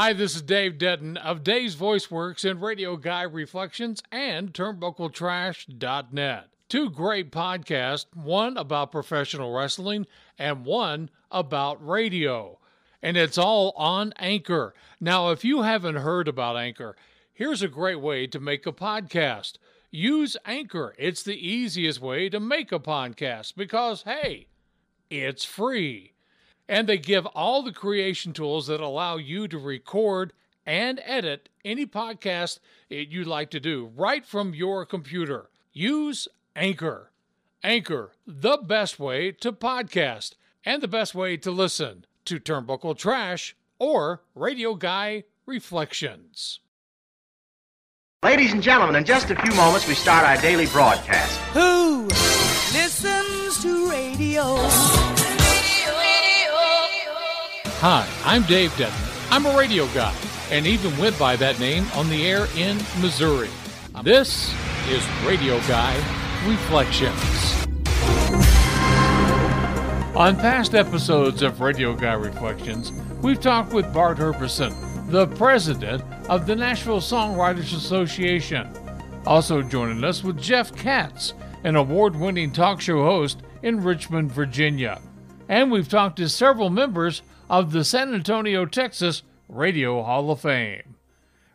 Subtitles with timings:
[0.00, 6.44] Hi, this is Dave Denton of Dave's Voice Works and Radio Guy Reflections and TurnbuckleTrash.net.
[6.68, 10.06] Two great podcasts, one about professional wrestling
[10.38, 12.60] and one about radio.
[13.02, 14.72] And it's all on Anchor.
[15.00, 16.94] Now, if you haven't heard about Anchor,
[17.34, 19.54] here's a great way to make a podcast.
[19.90, 20.94] Use Anchor.
[20.96, 24.46] It's the easiest way to make a podcast because, hey,
[25.10, 26.12] it's free
[26.68, 30.32] and they give all the creation tools that allow you to record
[30.66, 32.58] and edit any podcast
[32.90, 35.48] you'd like to do right from your computer.
[35.72, 37.10] Use Anchor.
[37.64, 40.34] Anchor, the best way to podcast
[40.64, 46.60] and the best way to listen to Turnbuckle Trash or Radio Guy Reflections.
[48.22, 51.38] Ladies and gentlemen, in just a few moments we start our daily broadcast.
[51.54, 52.04] Who
[52.74, 55.17] listens to radio?
[57.80, 59.08] Hi, I'm Dave Denton.
[59.30, 60.12] I'm a radio guy
[60.50, 63.50] and even went by that name on the air in Missouri.
[64.02, 64.52] This
[64.88, 65.94] is Radio Guy
[66.44, 67.14] Reflections.
[70.16, 72.90] On past episodes of Radio Guy Reflections,
[73.22, 74.74] we've talked with Bart Herbison,
[75.12, 78.68] the president of the Nashville Songwriters Association.
[79.24, 81.32] Also joining us with Jeff Katz,
[81.62, 85.00] an award winning talk show host in Richmond, Virginia.
[85.48, 90.96] And we've talked to several members of the San Antonio, Texas Radio Hall of Fame.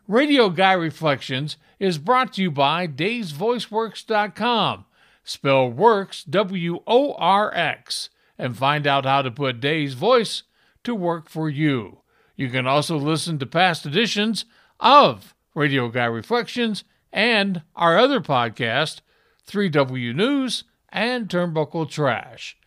[0.08, 4.86] Radio Guy Reflections is brought to you by Dave'sVoiceWorks.com.
[5.24, 10.44] Spell works W O R X and find out how to put Dave's voice
[10.84, 12.00] to work for you.
[12.36, 14.44] You can also listen to past editions
[14.80, 16.84] of Radio Guy Reflections
[17.14, 19.02] and our other podcast,
[19.48, 22.58] 3W News and Turnbuckle Trash.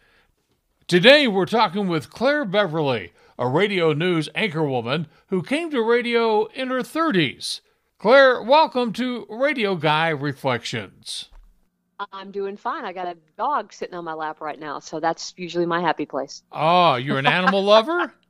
[0.89, 6.69] Today we're talking with Claire Beverly, a radio news anchorwoman who came to radio in
[6.69, 7.61] her 30s.
[7.99, 11.29] Claire, welcome to Radio Guy Reflections.
[12.13, 12.85] I'm doing fine.
[12.85, 16.07] I got a dog sitting on my lap right now, so that's usually my happy
[16.07, 16.45] place.
[16.53, 18.13] Oh, you're an animal lover?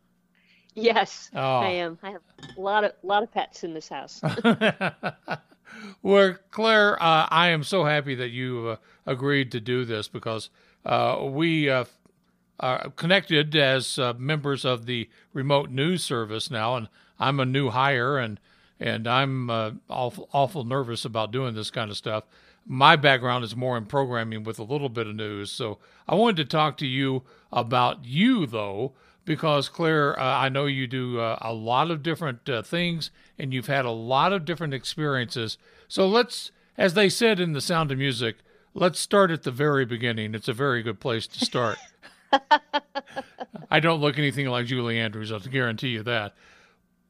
[0.79, 1.41] Yes, Oh.
[1.61, 1.99] I am.
[2.03, 2.21] I have
[2.55, 4.21] a lot of lot of pets in this house.
[6.03, 10.51] well, Claire, uh, I am so happy that you uh, agreed to do this because
[10.85, 11.71] uh, we
[12.61, 17.71] uh, connected as uh, members of the remote news service now, and I'm a new
[17.71, 18.41] hire, and
[18.79, 22.25] and I'm uh, awful, awful nervous about doing this kind of stuff.
[22.67, 25.79] My background is more in programming with a little bit of news, so
[26.09, 27.23] I wanted to talk to you
[27.53, 28.93] about you though,
[29.25, 33.67] because Claire, uh, I know you do uh, a lot of different things, and you've
[33.67, 35.59] had a lot of different experiences.
[35.89, 38.37] So let's, as they said in The Sound of Music,
[38.75, 40.35] let's start at the very beginning.
[40.35, 41.79] It's a very good place to start.
[43.71, 46.35] I don't look anything like Julie Andrews, I'll guarantee you that.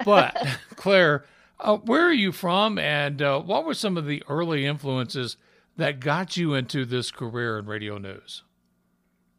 [0.05, 0.37] But
[0.77, 1.25] Claire,
[1.61, 5.37] uh, where are you from, and uh, what were some of the early influences
[5.77, 8.43] that got you into this career in radio news?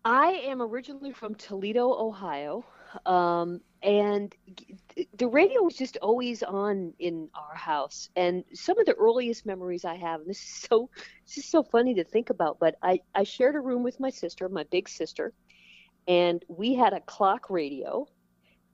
[0.06, 2.66] I am originally from Toledo, Ohio,
[3.06, 4.34] um, and
[5.18, 8.10] the radio was just always on in our house.
[8.16, 10.90] And some of the earliest memories I have, and this is so
[11.26, 14.10] this is so funny to think about, but I I shared a room with my
[14.10, 15.34] sister, my big sister,
[16.08, 18.08] and we had a clock radio,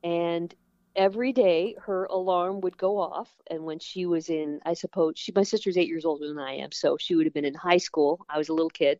[0.03, 0.53] and
[0.95, 5.31] every day her alarm would go off and when she was in i suppose she
[5.35, 7.77] my sister's eight years older than i am so she would have been in high
[7.77, 8.99] school i was a little kid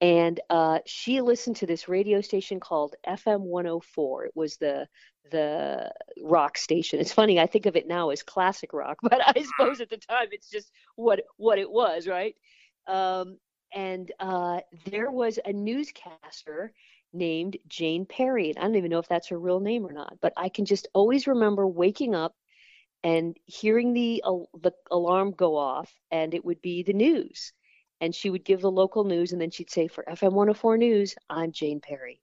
[0.00, 4.26] and uh, she listened to this radio station called FM 104.
[4.26, 4.88] It was the
[5.30, 6.98] the rock station.
[6.98, 9.98] It's funny, I think of it now as classic rock, but I suppose at the
[9.98, 12.34] time it's just what what it was, right?
[12.86, 13.38] Um,
[13.74, 16.72] and uh, there was a newscaster
[17.12, 18.50] named Jane Perry.
[18.50, 20.64] And I don't even know if that's her real name or not, but I can
[20.64, 22.34] just always remember waking up
[23.02, 27.52] and hearing the al- the alarm go off, and it would be the news
[28.00, 31.14] and she would give the local news and then she'd say for FM 104 news,
[31.28, 32.20] I'm Jane Perry.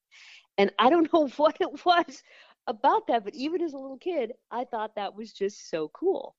[0.57, 2.23] And I don't know what it was
[2.65, 6.35] about that, but even as a little kid, I thought that was just so cool.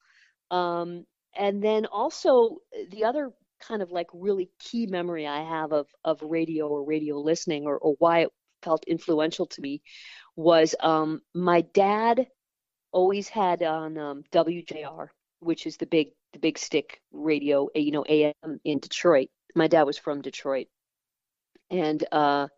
[0.50, 1.06] Um,
[1.36, 2.58] and then also
[2.90, 7.18] the other kind of like really key memory I have of of radio or radio
[7.18, 8.30] listening or, or why it
[8.62, 9.82] felt influential to me
[10.36, 12.26] was um, my dad
[12.92, 15.08] always had on um, WJR,
[15.40, 19.28] which is the big the big stick radio, you know, AM in Detroit.
[19.54, 20.66] My dad was from Detroit,
[21.70, 22.48] and uh,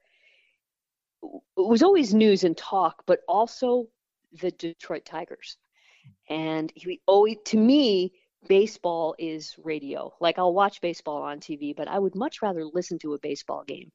[1.23, 3.87] it was always news and talk, but also
[4.41, 5.57] the Detroit Tigers.
[6.29, 8.13] And he always, to me,
[8.49, 10.15] baseball is radio.
[10.21, 13.65] Like I'll watch baseball on TV, but I would much rather listen to a baseball
[13.65, 13.93] game.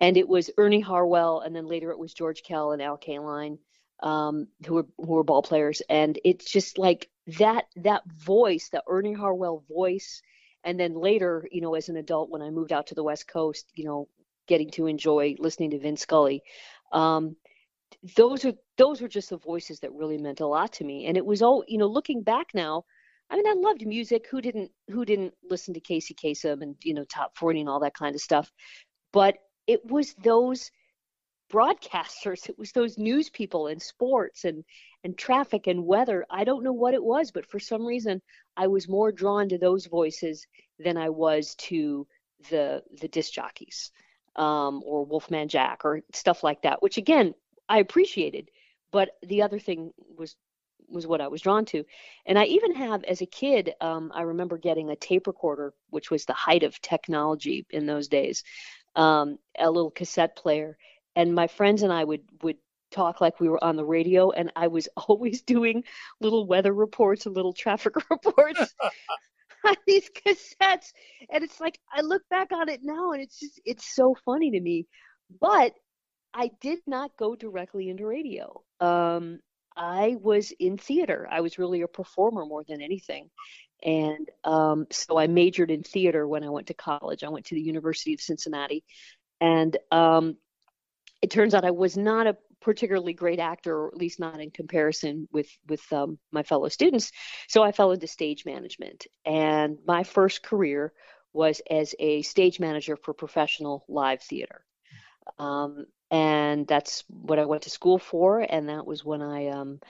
[0.00, 3.58] And it was Ernie Harwell, and then later it was George Kell and Al Kaline.
[4.02, 7.08] um, who were who were ball players, and it's just like
[7.38, 10.22] that that voice, the Ernie Harwell voice,
[10.64, 13.26] and then later, you know, as an adult when I moved out to the West
[13.28, 14.08] Coast, you know,
[14.46, 16.42] getting to enjoy listening to Vin Scully.
[16.92, 17.36] Um,
[18.16, 21.16] those are those were just the voices that really meant a lot to me and
[21.16, 22.84] it was all you know looking back now
[23.30, 24.26] i mean i loved music.
[24.30, 27.80] Who didn't who didn't listen to casey kasem and you know top 40 and all
[27.80, 28.50] that kind of stuff?
[29.12, 29.36] But
[29.66, 30.70] it was those
[31.52, 34.64] broadcasters it was those news people and sports and
[35.04, 36.26] and traffic and weather.
[36.30, 38.20] I don't know what it was but for some reason
[38.56, 40.46] i was more drawn to those voices
[40.78, 42.06] than i was to
[42.50, 43.90] the the disc jockeys
[44.36, 47.34] um, or wolfman jack or stuff like that which again
[47.68, 48.50] I appreciated.
[48.90, 50.34] But the other thing was
[50.90, 51.84] was what I was drawn to.
[52.26, 56.10] And I even have, as a kid, um, I remember getting a tape recorder, which
[56.10, 58.44] was the height of technology in those days,
[58.96, 60.76] um, a little cassette player.
[61.16, 62.58] And my friends and I would would
[62.90, 65.84] talk like we were on the radio, and I was always doing
[66.20, 68.74] little weather reports and little traffic reports.
[69.66, 70.92] on these cassettes
[71.30, 74.52] and it's like i look back on it now and it's just it's so funny
[74.52, 74.86] to me
[75.40, 75.74] but
[76.34, 78.62] I did not go directly into radio.
[78.80, 79.40] Um,
[79.78, 81.28] I was in theater.
[81.30, 83.30] I was really a performer more than anything.
[83.82, 87.22] And um, so I majored in theater when I went to college.
[87.22, 88.82] I went to the University of Cincinnati.
[89.40, 90.36] And um,
[91.22, 94.50] it turns out I was not a particularly great actor, or at least not in
[94.50, 97.12] comparison with, with um, my fellow students.
[97.46, 99.06] So I fell into stage management.
[99.24, 100.92] And my first career
[101.32, 104.64] was as a stage manager for professional live theater.
[105.38, 109.80] Um, and that's what I went to school for, and that was when I um,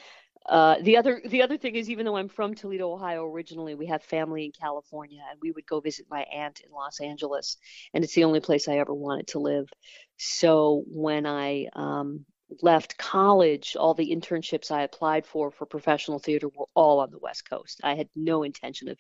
[0.49, 3.87] uh, the other the other thing is even though I'm from Toledo, Ohio originally, we
[3.87, 7.59] have family in California, and we would go visit my aunt in Los Angeles,
[7.93, 9.69] and it's the only place I ever wanted to live.
[10.17, 12.25] So when I um,
[12.63, 17.19] left college, all the internships I applied for for professional theater were all on the
[17.19, 17.81] West Coast.
[17.85, 18.99] I had no intention of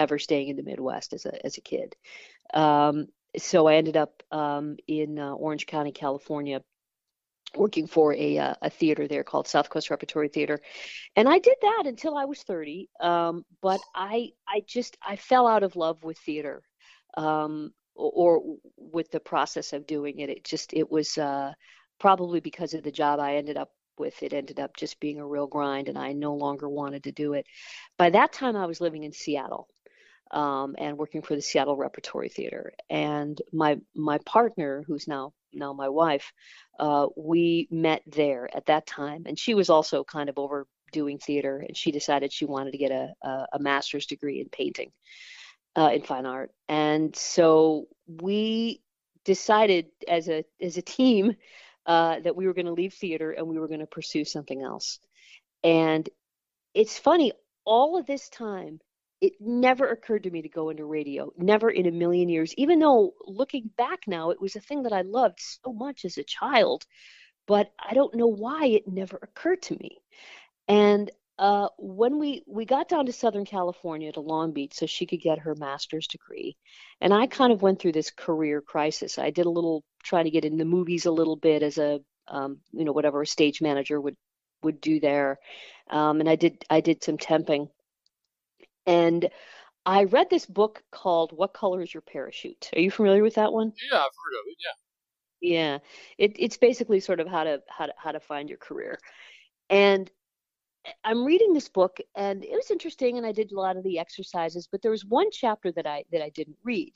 [0.00, 1.94] ever staying in the Midwest as a as a kid.
[2.52, 6.62] Um, so I ended up um, in uh, Orange County, California,
[7.54, 10.60] working for a uh, a theater there called South Coast Repertory Theater,
[11.16, 12.88] and I did that until I was 30.
[13.00, 16.62] Um, but I I just I fell out of love with theater,
[17.16, 20.30] um, or, or, with the process of doing it.
[20.30, 21.52] It just it was uh,
[21.98, 24.22] probably because of the job I ended up with.
[24.22, 27.34] It ended up just being a real grind, and I no longer wanted to do
[27.34, 27.46] it.
[27.98, 29.68] By that time, I was living in Seattle
[30.30, 32.72] um, and working for the Seattle Repertory Theater.
[32.90, 36.32] And my my partner, who's now now my wife,
[36.78, 41.64] uh, we met there at that time, and she was also kind of overdoing theater,
[41.66, 44.92] and she decided she wanted to get a a, a master's degree in painting,
[45.76, 48.82] uh, in fine art, and so we
[49.24, 51.34] decided as a as a team
[51.86, 54.62] uh, that we were going to leave theater and we were going to pursue something
[54.62, 55.00] else.
[55.64, 56.08] And
[56.74, 57.32] it's funny,
[57.64, 58.78] all of this time
[59.20, 62.78] it never occurred to me to go into radio, never in a million years, even
[62.78, 66.24] though looking back now, it was a thing that I loved so much as a
[66.24, 66.84] child,
[67.46, 69.98] but I don't know why it never occurred to me.
[70.68, 75.06] And uh, when we, we got down to Southern California to Long Beach so she
[75.06, 76.56] could get her master's degree,
[77.00, 79.18] and I kind of went through this career crisis.
[79.18, 82.00] I did a little trying to get in the movies a little bit as a,
[82.28, 84.16] um, you know, whatever a stage manager would
[84.64, 85.38] would do there,
[85.88, 87.68] um, and I did I did some temping
[88.88, 89.30] and
[89.86, 92.70] I read this book called What Color is Your Parachute?
[92.74, 93.72] Are you familiar with that one?
[93.90, 94.56] Yeah, I've heard of it.
[94.60, 94.72] Yeah.
[95.40, 95.78] Yeah.
[96.18, 98.98] It, it's basically sort of how to how to how to find your career.
[99.70, 100.10] And
[101.04, 103.98] I'm reading this book and it was interesting and I did a lot of the
[103.98, 106.94] exercises, but there was one chapter that I that I didn't read.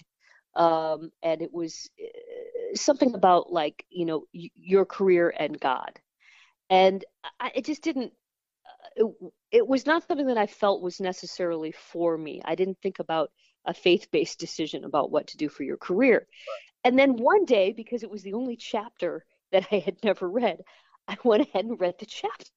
[0.55, 5.99] Um, and it was uh, something about like, you know, y- your career and God.
[6.69, 7.05] And
[7.41, 8.13] I, it just didn't
[8.97, 9.07] it,
[9.53, 12.41] it was not something that I felt was necessarily for me.
[12.45, 13.31] I didn't think about
[13.65, 16.27] a faith based decision about what to do for your career.
[16.85, 20.63] And then one day, because it was the only chapter that I had never read,
[21.07, 22.51] I went ahead and read the chapter.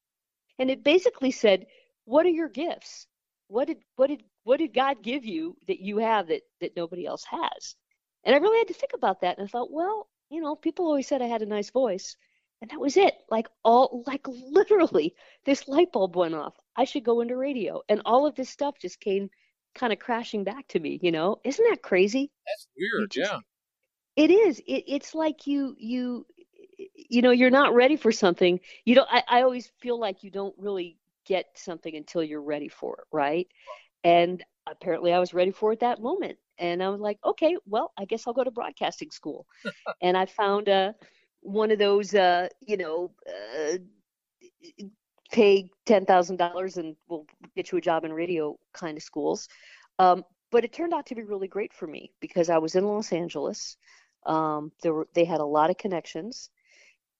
[0.57, 1.67] And it basically said,
[2.05, 3.07] What are your gifts?
[3.47, 7.05] What did what did what did God give you that you have that that nobody
[7.05, 7.75] else has?
[8.23, 10.85] And I really had to think about that and I thought, well, you know, people
[10.85, 12.15] always said I had a nice voice
[12.61, 13.13] and that was it.
[13.29, 16.55] Like all like literally this light bulb went off.
[16.75, 17.81] I should go into radio.
[17.89, 19.29] And all of this stuff just came
[19.73, 21.37] kind of crashing back to me you know?
[21.43, 22.31] Isn't that crazy?
[22.47, 23.39] That's weird just, yeah.
[24.15, 24.59] It is.
[24.59, 26.25] It, it's like you you
[26.95, 28.59] you know you're not ready for something.
[28.85, 32.69] You don't I, I always feel like you don't really get something until you're ready
[32.69, 33.47] for it right?
[34.03, 36.37] And apparently i was ready for it that moment.
[36.57, 39.45] And i was like okay well i guess i'll go to broadcasting school.
[40.01, 40.95] And i found a
[41.45, 43.77] one of those uh, you know uh,
[45.31, 47.25] pay ten thousand dollars and we'll
[47.55, 49.47] get you a job in radio kind of schools.
[49.99, 52.85] Um, but it turned out to be really great for me because I was in
[52.85, 53.77] Los Angeles.
[54.25, 56.49] Um, there were they had a lot of connections,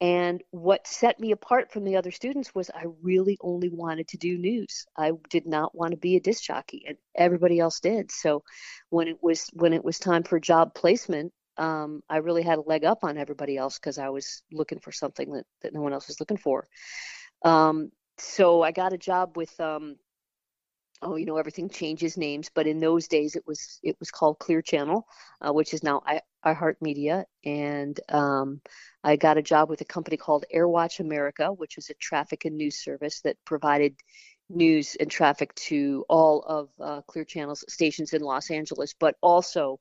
[0.01, 4.17] and what set me apart from the other students was I really only wanted to
[4.17, 4.85] do news.
[4.97, 8.11] I did not want to be a disc jockey, and everybody else did.
[8.11, 8.43] So
[8.89, 12.61] when it was when it was time for job placement, um, I really had a
[12.61, 15.93] leg up on everybody else because I was looking for something that, that no one
[15.93, 16.67] else was looking for.
[17.43, 19.97] Um, so I got a job with um,
[21.01, 24.39] oh, you know, everything changes names, but in those days it was it was called
[24.39, 25.07] Clear Channel,
[25.41, 28.61] uh, which is now I, iHeartMedia, and um,
[29.03, 32.57] I got a job with a company called AirWatch America, which was a traffic and
[32.57, 33.95] news service that provided
[34.49, 39.79] news and traffic to all of uh, Clear Channel's stations in Los Angeles, but also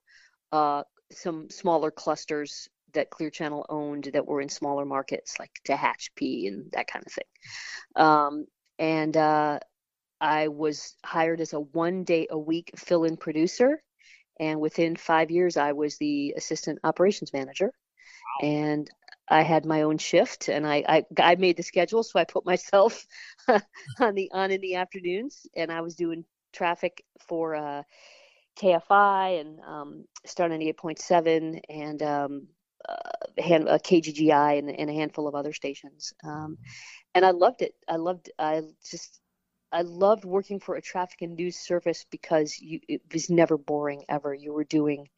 [0.52, 0.82] uh,
[1.14, 6.70] some smaller clusters that Clear Channel owned that were in smaller markets like Tehachapi and
[6.72, 7.24] that kind of thing.
[7.96, 8.46] Um,
[8.78, 9.58] and uh,
[10.20, 13.82] I was hired as a one day a week fill in producer.
[14.40, 17.66] And within five years, I was the assistant operations manager.
[17.66, 18.48] Wow.
[18.48, 18.90] And
[19.28, 22.02] I had my own shift and I, I, I made the schedule.
[22.02, 23.06] So I put myself
[24.00, 27.82] on the on in the afternoons and I was doing traffic for uh,
[28.60, 32.48] KFI and um, Star 98.7 and um,
[32.88, 36.12] uh, hand, uh, KGGI and, and, a handful of other stations.
[36.22, 36.58] Um,
[37.14, 37.72] and I loved it.
[37.88, 39.20] I loved, I just,
[39.72, 44.04] I loved working for a traffic and news service because you, it was never boring
[44.08, 44.34] ever.
[44.34, 45.08] You were doing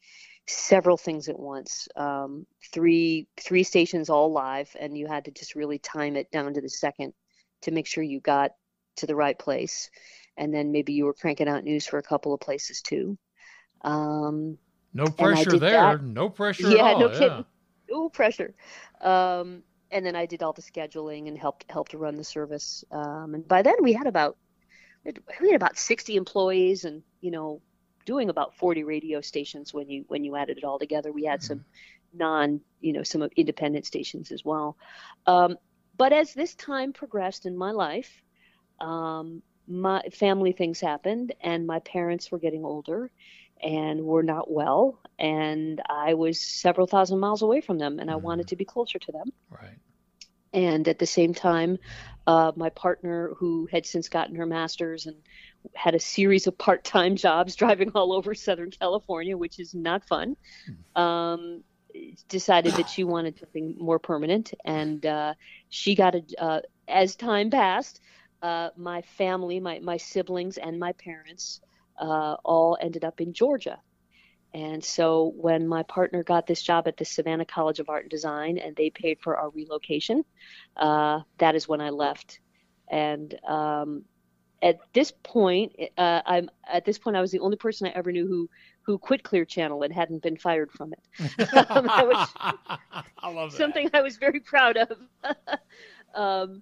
[0.47, 5.55] several things at once, um, three three stations all live, and you had to just
[5.55, 7.13] really time it down to the second
[7.63, 8.51] to make sure you got
[8.97, 9.89] to the right place.
[10.37, 13.17] And then maybe you were cranking out news for a couple of places too.
[13.81, 14.57] Um,
[14.93, 15.97] no pressure there.
[15.97, 16.03] That.
[16.03, 16.69] No pressure.
[16.69, 17.19] Yeah, no yeah.
[17.19, 17.45] kidding.
[17.89, 18.53] No pressure.
[19.01, 22.83] Um, and then I did all the scheduling and helped helped to run the service.
[22.91, 24.37] Um, and by then we had about
[25.39, 27.61] we had about 60 employees and you know
[28.05, 31.43] doing about 40 radio stations when you when you added it all together we had
[31.43, 32.17] some mm-hmm.
[32.17, 34.77] non you know some independent stations as well
[35.25, 35.57] um,
[35.97, 38.21] but as this time progressed in my life
[38.79, 43.11] um, my family things happened and my parents were getting older
[43.61, 48.13] and were not well and i was several thousand miles away from them and i
[48.13, 48.25] mm-hmm.
[48.25, 49.77] wanted to be closer to them right
[50.53, 51.77] and at the same time,
[52.25, 55.15] uh, my partner, who had since gotten her master's and
[55.75, 60.07] had a series of part time jobs driving all over Southern California, which is not
[60.07, 60.35] fun,
[60.65, 61.01] hmm.
[61.01, 61.63] um,
[62.29, 64.53] decided that she wanted something more permanent.
[64.63, 65.33] And uh,
[65.69, 68.01] she got a, uh, as time passed,
[68.41, 71.59] uh, my family, my, my siblings, and my parents
[71.97, 73.79] uh, all ended up in Georgia.
[74.53, 78.09] And so when my partner got this job at the Savannah College of Art and
[78.09, 80.23] Design and they paid for our relocation,
[80.77, 82.39] uh, that is when I left.
[82.89, 84.05] And um,
[84.61, 88.11] at this point, uh, I'm at this point I was the only person I ever
[88.11, 88.49] knew who
[88.81, 91.49] who quit Clear Channel and hadn't been fired from it.
[91.69, 93.57] um, was, I love that.
[93.57, 94.97] Something I was very proud of.
[96.15, 96.61] um,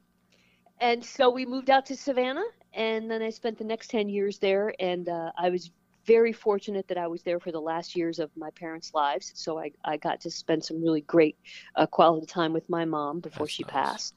[0.81, 2.43] and so we moved out to Savannah,
[2.75, 5.72] and then I spent the next ten years there, and uh, I was
[6.05, 9.32] very fortunate that I was there for the last years of my parents' lives.
[9.34, 11.36] So I, I got to spend some really great
[11.75, 13.72] uh, quality time with my mom before That's she nice.
[13.72, 14.15] passed.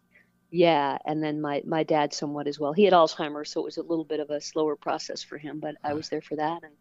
[0.50, 2.73] Yeah, and then my my dad somewhat as well.
[2.73, 5.61] He had Alzheimer's, so it was a little bit of a slower process for him,
[5.61, 5.93] but right.
[5.93, 6.73] I was there for that and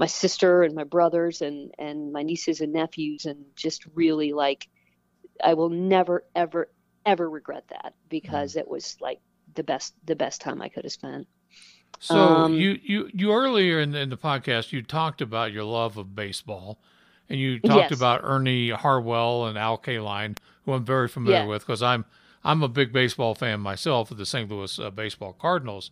[0.00, 4.66] my sister and my brothers and and my nieces and nephews and just really like
[5.44, 6.70] I will never ever
[7.04, 8.60] ever regret that because mm.
[8.60, 9.20] it was like
[9.54, 11.26] the best the best time I could have spent.
[11.98, 15.64] So um, you, you you earlier in the, in the podcast you talked about your
[15.64, 16.78] love of baseball,
[17.28, 17.98] and you talked yes.
[17.98, 21.46] about Ernie Harwell and Al Kaline, who I'm very familiar yeah.
[21.46, 22.06] with because I'm
[22.42, 24.50] I'm a big baseball fan myself of the St.
[24.50, 25.90] Louis uh, Baseball Cardinals.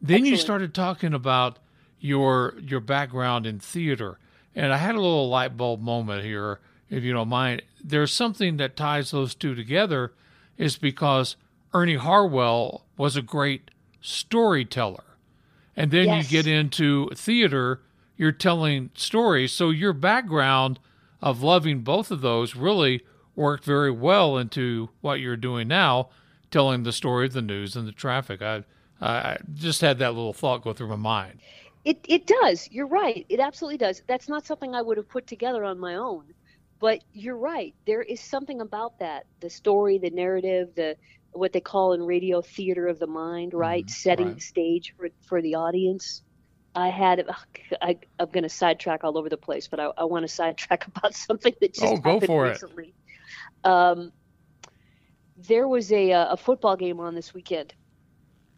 [0.00, 0.30] Then Excellent.
[0.30, 1.58] you started talking about
[1.98, 4.18] your your background in theater,
[4.54, 7.62] and I had a little light bulb moment here, if you don't mind.
[7.82, 10.12] There's something that ties those two together,
[10.56, 11.34] is because
[11.72, 15.04] Ernie Harwell was a great storyteller
[15.80, 16.30] and then yes.
[16.30, 17.80] you get into theater,
[18.16, 19.50] you're telling stories.
[19.50, 20.78] So your background
[21.22, 23.02] of loving both of those really
[23.34, 26.10] worked very well into what you're doing now,
[26.50, 28.42] telling the story of the news and the traffic.
[28.42, 28.64] I,
[29.00, 31.40] I just had that little thought go through my mind.
[31.86, 32.68] It, it does.
[32.70, 33.24] You're right.
[33.30, 34.02] It absolutely does.
[34.06, 36.24] That's not something I would have put together on my own.
[36.78, 37.74] But you're right.
[37.86, 40.96] There is something about that the story, the narrative, the
[41.32, 43.86] what they call in radio theater of the mind, right?
[43.86, 44.34] Mm, Setting right.
[44.36, 46.22] the stage for for the audience.
[46.74, 47.26] I had
[47.82, 50.86] I, am going to sidetrack all over the place, but I, I want to sidetrack
[50.86, 52.94] about something that just oh, go happened for recently.
[53.64, 53.68] It.
[53.68, 54.12] Um,
[55.36, 57.74] there was a a football game on this weekend,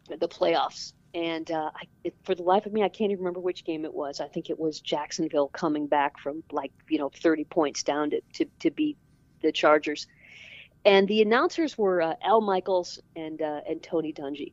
[0.08, 3.40] the playoffs, and uh, I, it, for the life of me, I can't even remember
[3.40, 4.20] which game it was.
[4.20, 8.20] I think it was Jacksonville coming back from like you know 30 points down to
[8.34, 8.96] to, to beat
[9.42, 10.06] the Chargers,
[10.84, 14.52] and the announcers were uh, Al Michaels and uh, and Tony Dungy,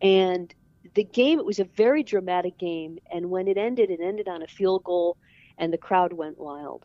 [0.00, 0.52] and
[0.94, 4.42] the game it was a very dramatic game, and when it ended, it ended on
[4.42, 5.16] a field goal,
[5.58, 6.84] and the crowd went wild,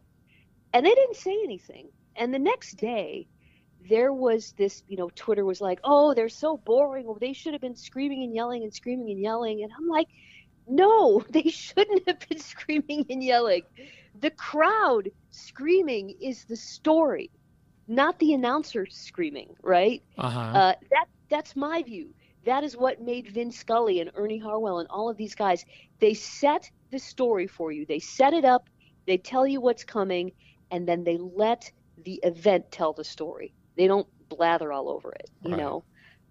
[0.73, 1.89] and they didn't say anything.
[2.15, 3.27] And the next day,
[3.89, 7.05] there was this, you know, Twitter was like, oh, they're so boring.
[7.05, 9.63] Well, they should have been screaming and yelling and screaming and yelling.
[9.63, 10.07] And I'm like,
[10.67, 13.63] no, they shouldn't have been screaming and yelling.
[14.19, 17.31] The crowd screaming is the story,
[17.87, 20.01] not the announcer screaming, right?
[20.17, 20.53] Uh-huh.
[20.53, 22.13] Uh, that that's my view.
[22.45, 25.63] That is what made Vin Scully and Ernie Harwell and all of these guys.
[25.99, 27.85] They set the story for you.
[27.85, 28.69] They set it up.
[29.07, 30.31] They tell you what's coming,
[30.71, 33.53] and then they let the event tell the story.
[33.77, 35.57] They don't blather all over it, you Right.
[35.57, 35.85] know.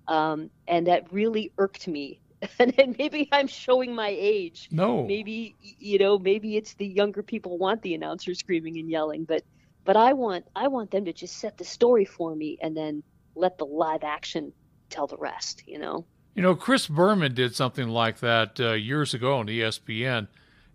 [0.09, 2.21] Um, and that really irked me.
[2.59, 4.71] And then maybe I'm showing my age.
[4.71, 5.09] No.
[5.09, 9.43] Maybe you know, maybe it's the younger people want the announcer screaming and yelling, but
[9.85, 13.03] but I want I want them to just set the story for me and then
[13.35, 14.53] let the live action
[14.91, 16.05] tell the rest, you know.
[16.35, 20.29] You know, Chris Berman did something like that uh, years ago on ESPN,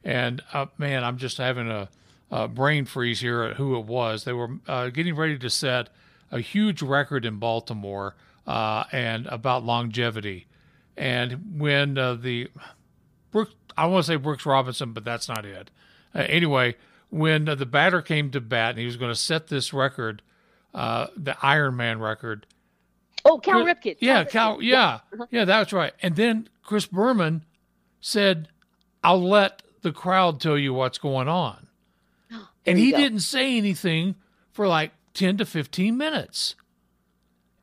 [0.04, 1.90] and uh, man, I'm just having a,
[2.30, 4.24] a brain freeze here at who it was.
[4.24, 5.90] They were uh, getting ready to set
[6.32, 10.48] a huge record in Baltimore uh, and about longevity.
[10.96, 12.50] And when uh, the
[13.32, 15.70] Brooks, I want to say Brooks Robinson, but that's not it.
[16.14, 16.76] Uh, anyway,
[17.10, 20.22] when uh, the batter came to bat and he was going to set this record,
[20.74, 22.46] uh, the Iron Man record,
[23.26, 23.98] Oh, Cal Chris- Ripken.
[24.00, 24.30] Yeah, Ripken.
[24.30, 24.62] Cal.
[24.62, 25.00] Yeah,
[25.32, 25.94] yeah, that's right.
[26.02, 27.44] And then Chris Berman
[28.00, 28.48] said,
[29.04, 31.68] "I'll let the crowd tell you what's going on,"
[32.66, 32.98] and he go.
[32.98, 34.16] didn't say anything
[34.52, 36.56] for like ten to fifteen minutes,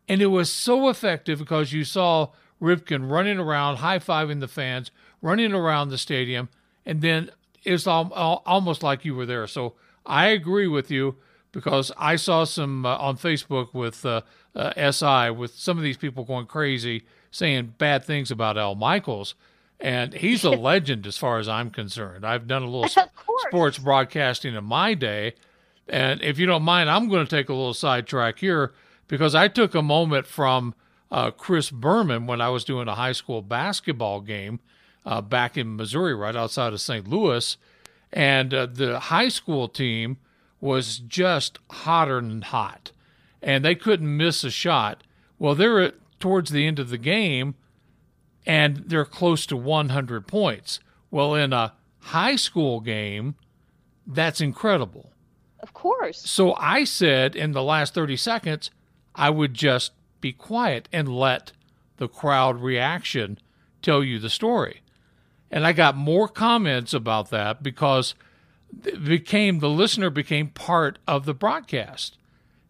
[0.09, 2.29] and it was so effective because you saw
[2.61, 4.91] Ripken running around, high fiving the fans,
[5.23, 6.49] running around the stadium,
[6.85, 7.31] and then
[7.65, 9.47] it's al- al- almost like you were there.
[9.47, 9.75] So
[10.07, 11.17] I agree with you
[11.53, 14.23] because I saw some uh, on Facebook with uh,
[14.55, 19.35] uh, SI with some of these people going crazy saying bad things about Al Michaels.
[19.81, 22.25] And he's a legend as far as I'm concerned.
[22.27, 23.43] I've done a little s- Of course.
[23.49, 25.35] sports broadcasting in my day.
[25.89, 28.73] And if you don't mind, I'm going to take a little sidetrack here
[29.09, 30.75] because I took a moment from
[31.11, 34.61] uh, Chris Berman when I was doing a high school basketball game
[35.05, 37.07] uh, back in Missouri, right outside of St.
[37.09, 37.57] Louis.
[38.13, 40.19] And uh, the high school team
[40.61, 42.91] was just hotter than hot,
[43.43, 45.03] and they couldn't miss a shot.
[45.39, 47.55] Well, they're at, towards the end of the game,
[48.47, 50.81] and they're close to 100 points.
[51.11, 53.35] Well, in a high school game,
[54.07, 55.11] that's incredible.
[55.61, 56.19] Of course.
[56.31, 58.71] So I said in the last 30 seconds,
[59.15, 61.53] I would just be quiet and let
[61.97, 63.39] the crowd reaction
[63.83, 64.81] tell you the story.
[65.55, 68.17] And I got more comments about that because
[68.85, 72.19] it became the listener became part of the broadcast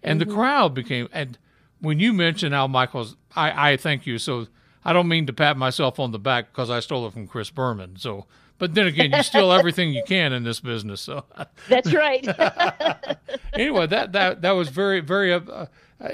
[0.02, 1.38] and the crowd became and
[1.80, 4.18] when you mentioned Al Michaels, I, I thank you.
[4.18, 4.48] So
[4.84, 7.48] I don't mean to pat myself on the back because I stole it from Chris
[7.48, 7.96] Berman.
[7.96, 8.26] So
[8.58, 11.00] but then again, you steal everything you can in this business.
[11.00, 11.24] So
[11.70, 12.28] That's right.
[13.54, 15.66] anyway, that that that was very very uh, uh,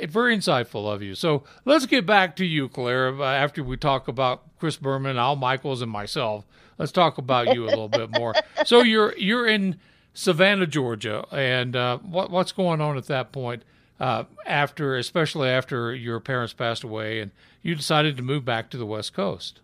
[0.06, 1.16] very insightful of you.
[1.16, 3.20] So let's get back to you, Claire.
[3.20, 6.44] Uh, after we talk about Chris Berman, Al Michaels, and myself,
[6.80, 8.34] let's talk about you a little bit more.
[8.64, 9.78] So you're you're in
[10.14, 13.62] Savannah, Georgia, and uh, what what's going on at that point?
[14.00, 17.30] Uh, after, especially after your parents passed away, and
[17.62, 19.60] you decided to move back to the West Coast.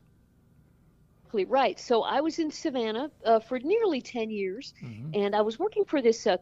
[1.32, 1.78] Right.
[1.78, 4.72] So I was in Savannah uh, for nearly 10 years,
[5.12, 6.38] and I was working for this uh,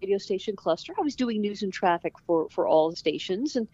[0.00, 0.94] radio station cluster.
[0.98, 3.56] I was doing news and traffic for, for all the stations.
[3.56, 3.68] And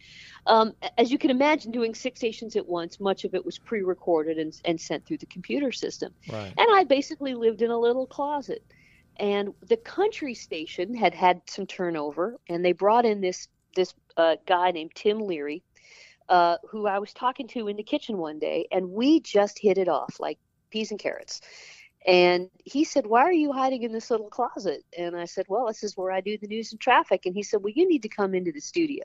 [0.46, 3.82] um, as you can imagine, doing six stations at once, much of it was pre
[3.82, 6.12] recorded and, and sent through the computer system.
[6.30, 6.52] Right.
[6.56, 8.64] And I basically lived in a little closet.
[9.18, 14.36] And the country station had had some turnover, and they brought in this this uh,
[14.46, 15.62] guy named Tim Leary,
[16.28, 19.78] uh, who I was talking to in the kitchen one day, and we just hit
[19.78, 20.38] it off like
[20.70, 21.40] peas and carrots.
[22.06, 25.66] And he said, "Why are you hiding in this little closet?" And I said, "Well,
[25.66, 28.02] this is where I do the news and traffic." And he said, "Well, you need
[28.02, 29.04] to come into the studio."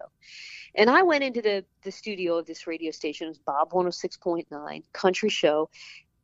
[0.75, 3.25] And I went into the the studio of this radio station.
[3.27, 5.69] It was Bob 106.9 country show,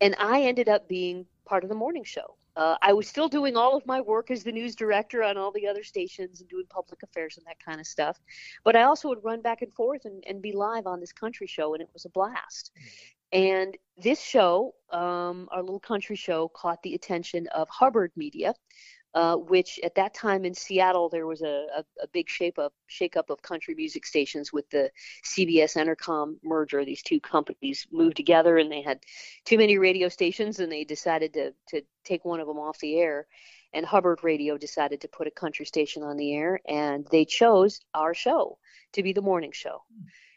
[0.02, 2.38] and I ended up being part of the morning show.
[2.56, 5.52] Uh, I was still doing all of my work as the news director on all
[5.52, 8.20] the other stations and doing public affairs and that kind of stuff.
[8.64, 11.48] But I also would run back and forth and, and be live on this country
[11.48, 12.72] show, and it was a blast.
[13.34, 18.54] And this show, um, our little country show, caught the attention of Hubbard Media,
[19.16, 22.74] uh, which at that time in Seattle there was a, a, a big shape up
[22.88, 24.92] shake up of country music stations with the
[25.26, 26.86] CBS Entercom merger.
[26.86, 29.00] These two companies moved together and they had
[29.46, 32.98] too many radio stations and they decided to to take one of them off the
[33.00, 33.28] air.
[33.74, 37.82] And Hubbard Radio decided to put a country station on the air, and they chose
[37.96, 38.60] our show
[38.92, 39.82] to be the morning show.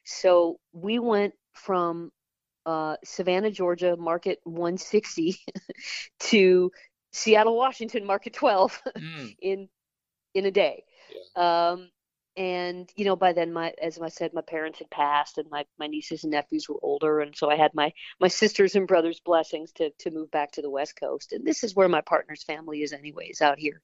[0.04, 2.12] So we went from
[2.66, 5.38] uh, Savannah, Georgia, market 160
[6.18, 6.72] to
[7.12, 9.36] Seattle, Washington, market 12 mm.
[9.40, 9.68] in
[10.34, 10.84] in a day.
[11.34, 11.70] Yeah.
[11.70, 11.90] Um,
[12.36, 15.64] and you know, by then, my as I said, my parents had passed, and my
[15.78, 19.20] my nieces and nephews were older, and so I had my my sisters and brothers'
[19.20, 22.42] blessings to to move back to the West Coast, and this is where my partner's
[22.42, 23.80] family is, anyways, out here.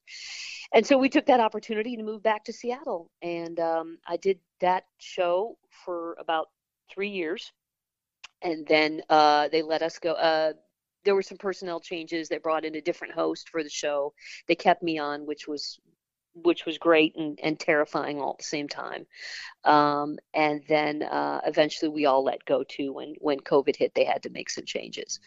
[0.74, 4.38] And so we took that opportunity to move back to Seattle, and um, I did
[4.60, 6.48] that show for about
[6.90, 7.52] three years,
[8.42, 10.12] and then uh, they let us go.
[10.12, 10.52] Uh,
[11.04, 12.28] there were some personnel changes.
[12.28, 14.14] They brought in a different host for the show.
[14.46, 15.78] They kept me on, which was
[16.34, 19.06] which was great and, and terrifying all at the same time.
[19.64, 23.94] Um, and then uh, eventually we all let go too when when COVID hit.
[23.94, 25.20] They had to make some changes.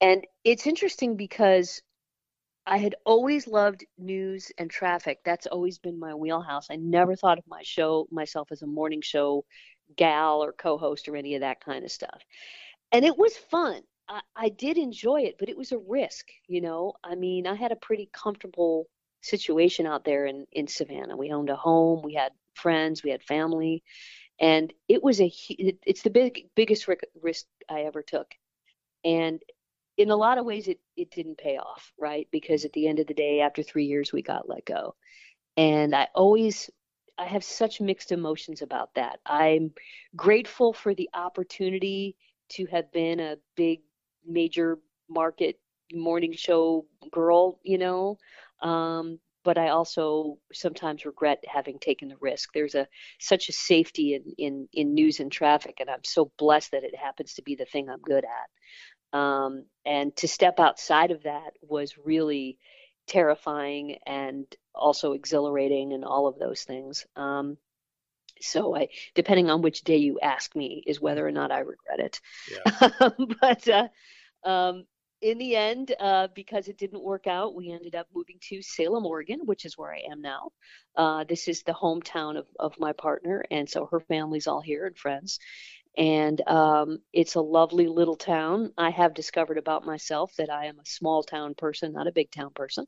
[0.00, 1.80] And it's interesting because
[2.66, 5.18] I had always loved news and traffic.
[5.24, 6.68] That's always been my wheelhouse.
[6.70, 9.44] I never thought of my show myself as a morning show
[9.96, 12.22] gal or co-host or any of that kind of stuff.
[12.92, 13.82] And it was fun.
[14.36, 16.94] I, did enjoy it, but it was a risk, you know.
[17.02, 18.88] I mean, I had a pretty comfortable
[19.22, 21.16] situation out there in in Savannah.
[21.16, 23.82] We owned a home, we had friends, we had family,
[24.40, 26.88] and it was a it's the big biggest
[27.22, 28.26] risk I ever took.
[29.04, 29.40] And
[29.96, 32.28] in a lot of ways it it didn't pay off, right?
[32.32, 34.94] Because at the end of the day after 3 years we got let go.
[35.56, 36.70] And I always
[37.18, 39.20] I have such mixed emotions about that.
[39.26, 39.72] I'm
[40.16, 42.16] grateful for the opportunity
[42.50, 43.80] to have been a big
[44.26, 45.58] major market
[45.92, 48.18] morning show girl, you know.
[48.60, 52.50] Um, but I also sometimes regret having taken the risk.
[52.54, 52.86] There's a
[53.18, 56.96] such a safety in in in news and traffic, and I'm so blessed that it
[56.96, 59.18] happens to be the thing I'm good at.
[59.18, 62.58] Um, and to step outside of that was really
[63.06, 67.06] terrifying and also exhilarating and all of those things.
[67.16, 67.56] Um,
[68.40, 72.00] so I, depending on which day you ask me, is whether or not I regret
[72.00, 72.20] it.
[72.50, 73.08] Yeah.
[73.40, 73.88] but uh,
[74.44, 74.84] um,
[75.20, 79.06] in the end, uh, because it didn't work out, we ended up moving to Salem,
[79.06, 80.50] Oregon, which is where I am now.
[80.96, 84.84] Uh, this is the hometown of, of my partner, and so her family's all here
[84.86, 85.38] and friends.
[85.96, 88.72] And um, it's a lovely little town.
[88.78, 92.30] I have discovered about myself that I am a small town person, not a big
[92.30, 92.86] town person.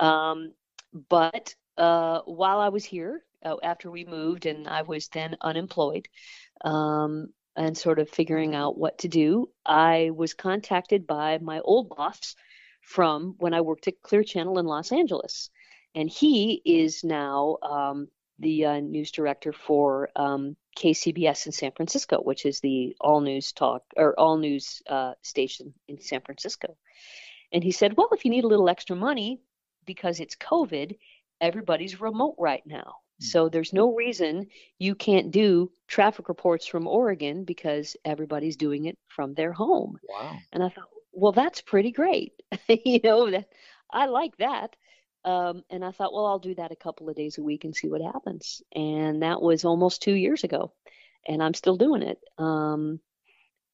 [0.00, 0.06] Mm-hmm.
[0.06, 0.52] Um,
[0.92, 6.08] but uh, while I was here, uh, after we moved, and I was then unemployed,
[6.64, 11.88] um, and sort of figuring out what to do, I was contacted by my old
[11.88, 12.36] boss
[12.82, 15.50] from when I worked at Clear Channel in Los Angeles.
[15.94, 22.18] And he is now um, the uh, news director for um, KCBS in San Francisco,
[22.18, 26.76] which is the all news talk or all news uh, station in San Francisco.
[27.52, 29.40] And he said, Well, if you need a little extra money
[29.86, 30.96] because it's COVID,
[31.40, 32.96] everybody's remote right now.
[33.20, 33.52] So mm-hmm.
[33.52, 34.46] there's no reason
[34.78, 39.98] you can't do traffic reports from Oregon because everybody's doing it from their home.
[40.08, 40.36] Wow.
[40.52, 42.32] And I thought, well, that's pretty great.
[42.68, 43.48] you know, that
[43.90, 44.76] I like that.
[45.24, 47.76] Um, and I thought, well, I'll do that a couple of days a week and
[47.76, 48.62] see what happens.
[48.74, 50.72] And that was almost two years ago,
[51.28, 52.18] and I'm still doing it.
[52.38, 53.00] Um,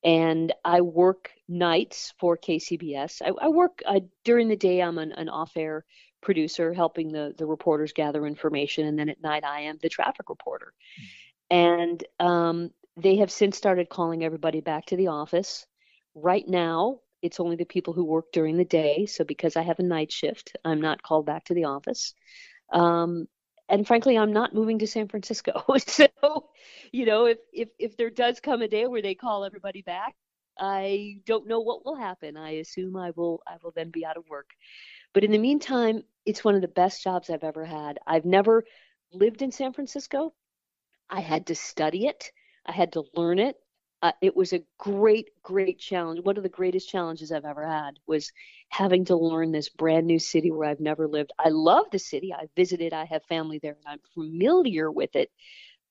[0.07, 3.23] and I work nights for KCBS.
[3.23, 4.81] I, I work uh, during the day.
[4.81, 5.85] I'm an, an off-air
[6.23, 10.31] producer helping the the reporters gather information, and then at night I am the traffic
[10.31, 10.73] reporter.
[11.51, 15.66] And um, they have since started calling everybody back to the office.
[16.14, 19.07] Right now, it's only the people who work during the day.
[19.07, 22.14] So because I have a night shift, I'm not called back to the office.
[22.73, 23.27] Um,
[23.68, 25.64] and frankly, I'm not moving to San Francisco.
[25.87, 26.09] so,
[26.92, 30.14] you know, if if if there does come a day where they call everybody back,
[30.59, 32.37] I don't know what will happen.
[32.37, 34.50] I assume I will I will then be out of work.
[35.14, 37.98] But in the meantime, it's one of the best jobs I've ever had.
[38.07, 38.64] I've never
[39.12, 40.35] lived in San Francisco.
[41.11, 42.31] I had to study it.
[42.66, 43.57] I had to learn it.
[44.07, 46.21] Uh, it was a great, great challenge.
[46.23, 48.31] One of the greatest challenges I've ever had was
[48.69, 51.33] having to learn this brand new city where I've never lived.
[51.40, 52.33] I love the city.
[52.33, 52.92] I visited.
[52.92, 55.33] I have family there, and I'm familiar with it.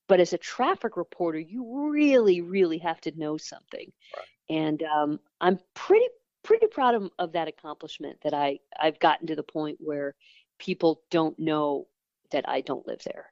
[0.07, 3.91] But as a traffic reporter, you really, really have to know something.
[4.15, 4.57] Right.
[4.57, 6.07] And um, I'm pretty
[6.41, 10.15] pretty proud of, of that accomplishment that I, I've gotten to the point where
[10.57, 11.87] people don't know
[12.31, 13.25] that I don't live there.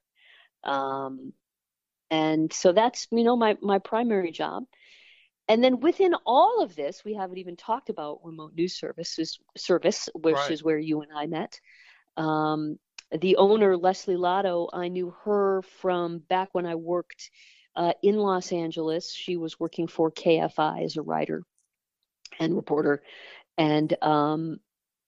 [0.65, 1.31] Um,
[2.09, 4.63] and so that's, you know, my, my primary job.
[5.47, 10.09] And then within all of this, we haven't even talked about remote news services service,
[10.13, 10.51] which right.
[10.51, 11.59] is where you and I met.
[12.15, 12.77] Um,
[13.11, 17.29] the owner, Leslie Lotto, I knew her from back when I worked
[17.75, 19.13] uh, in Los Angeles.
[19.13, 21.43] She was working for KFI as a writer
[22.39, 23.03] and reporter.
[23.57, 24.59] And um,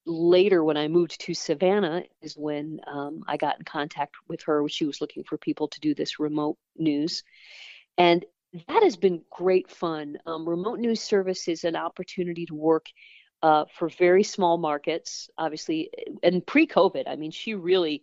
[0.06, 4.66] later, when I moved to Savannah, is when um, I got in contact with her.
[4.68, 7.24] She was looking for people to do this remote news.
[7.98, 8.24] And
[8.68, 10.16] that has been great fun.
[10.24, 12.86] Um, remote news service is an opportunity to work
[13.42, 15.90] uh, for very small markets, obviously,
[16.22, 17.04] and pre-COVID.
[17.06, 18.02] I mean, she really,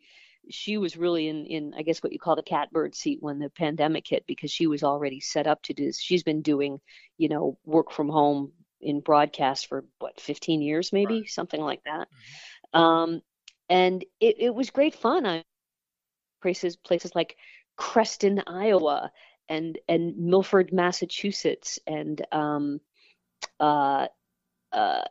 [0.49, 3.49] she was really in, in I guess what you call the catbird seat when the
[3.49, 5.85] pandemic hit because she was already set up to do.
[5.85, 5.99] This.
[5.99, 6.79] She's been doing,
[7.17, 8.51] you know, work from home
[8.83, 11.29] in broadcast for what 15 years, maybe right.
[11.29, 12.07] something like that.
[12.73, 12.79] Mm-hmm.
[12.79, 13.21] Um,
[13.69, 15.25] and it, it was great fun.
[15.25, 15.43] I
[16.41, 17.37] places places like
[17.77, 19.11] Creston, Iowa,
[19.49, 22.81] and and Milford, Massachusetts, and um,
[23.59, 24.07] uh,
[24.71, 25.03] uh,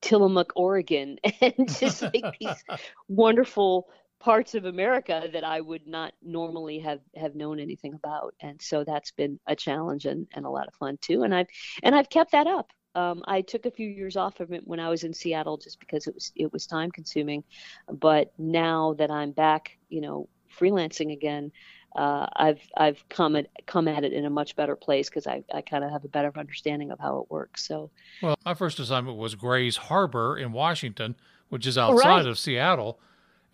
[0.00, 2.64] Tillamook, Oregon, and just like these
[3.08, 3.88] wonderful
[4.20, 8.34] parts of America that I would not normally have have known anything about.
[8.40, 11.22] And so that's been a challenge and, and a lot of fun too.
[11.22, 11.48] And I've
[11.82, 12.72] and I've kept that up.
[12.98, 15.78] Um, I took a few years off of it when I was in Seattle just
[15.78, 17.44] because it was it was time consuming.
[17.88, 21.52] But now that I'm back, you know, freelancing again,
[21.94, 25.44] uh, I've I've come at come at it in a much better place because I,
[25.54, 27.64] I kind of have a better understanding of how it works.
[27.64, 31.14] So, well, my first assignment was Grays Harbor in Washington,
[31.50, 32.26] which is outside right.
[32.26, 32.98] of Seattle,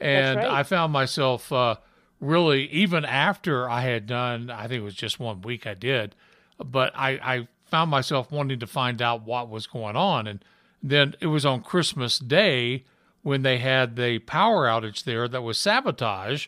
[0.00, 0.48] and right.
[0.48, 1.76] I found myself uh,
[2.18, 6.14] really even after I had done, I think it was just one week I did,
[6.58, 10.44] but I, I found myself wanting to find out what was going on, and
[10.82, 12.84] then it was on Christmas Day
[13.22, 16.46] when they had the power outage there that was sabotage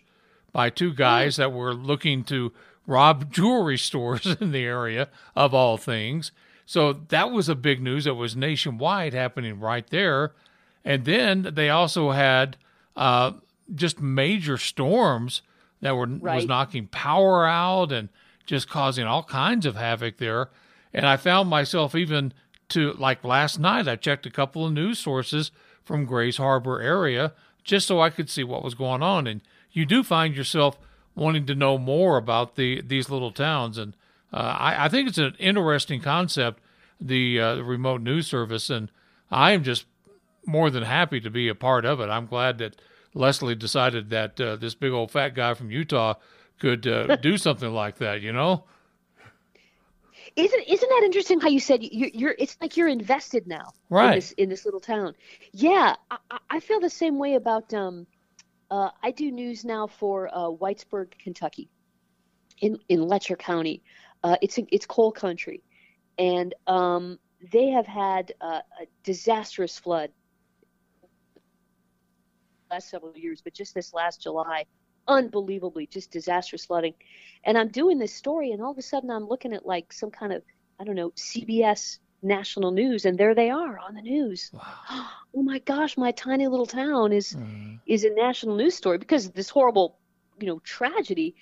[0.53, 2.53] by two guys that were looking to
[2.87, 6.33] rob jewelry stores in the area, of all things.
[6.67, 10.33] So that was a big news that was nationwide happening right there.
[10.85, 12.57] And then they also had
[12.97, 13.33] uh,
[13.75, 15.43] just major storms
[15.81, 16.37] that were right.
[16.37, 18.09] was knocking power out and
[18.47, 20.51] just causing all kinds of havoc there.
[20.93, 22.33] And I found myself even
[22.71, 25.51] to like last night, I checked a couple of news sources
[25.85, 29.27] from Grays Harbor area just so I could see what was going on.
[29.27, 29.41] And
[29.73, 30.79] you do find yourself
[31.15, 33.95] wanting to know more about the these little towns, and
[34.33, 36.61] uh, I, I, think it's an interesting concept,
[37.01, 38.91] the, uh, the remote news service, and
[39.31, 39.87] I am just
[40.45, 42.11] more than happy to be a part of it.
[42.11, 42.81] I'm glad that
[43.15, 46.15] Leslie decided that uh, this big old fat guy from Utah
[46.59, 48.21] could uh, do something like that.
[48.21, 48.65] You know.
[50.37, 51.41] Isn't isn't that interesting?
[51.41, 54.09] How you said you're, you're it's like you're invested now, right?
[54.09, 55.15] In this, in this little town.
[55.53, 56.19] Yeah, I,
[56.51, 58.07] I feel the same way about um,
[58.71, 61.71] uh, I do news now for uh, Whitesburg, Kentucky,
[62.61, 63.83] in in Letcher County.
[64.23, 65.63] Uh, it's it's coal country,
[66.19, 67.19] and um,
[67.53, 68.63] they have had a
[69.05, 70.11] disastrous flood
[72.71, 74.67] last several years, but just this last July,
[75.09, 76.95] unbelievably just disastrous flooding.
[77.45, 80.11] And I'm doing this story, and all of a sudden I'm looking at like some
[80.11, 80.43] kind of
[80.79, 84.63] I don't know CBS national news and there they are on the news wow.
[85.37, 87.79] oh my gosh my tiny little town is mm.
[87.87, 89.99] is a national news story because of this horrible
[90.41, 91.35] you know tragedy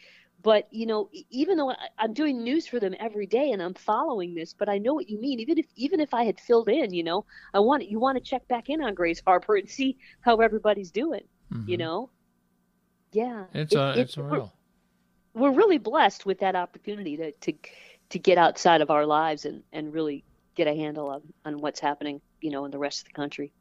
[0.42, 4.34] but you know even though i'm doing news for them every day and i'm following
[4.34, 6.92] this but i know what you mean even if even if i had filled in
[6.92, 7.24] you know
[7.54, 10.90] i want you want to check back in on Grays Harbor and see how everybody's
[10.90, 11.22] doing
[11.52, 11.68] mm-hmm.
[11.68, 12.10] you know
[13.14, 14.52] yeah it's it, uh, it's real
[15.34, 17.52] we're, we're really blessed with that opportunity to to
[18.10, 20.24] to get outside of our lives and and really
[20.54, 23.52] get a handle on, on what's happening, you know, in the rest of the country.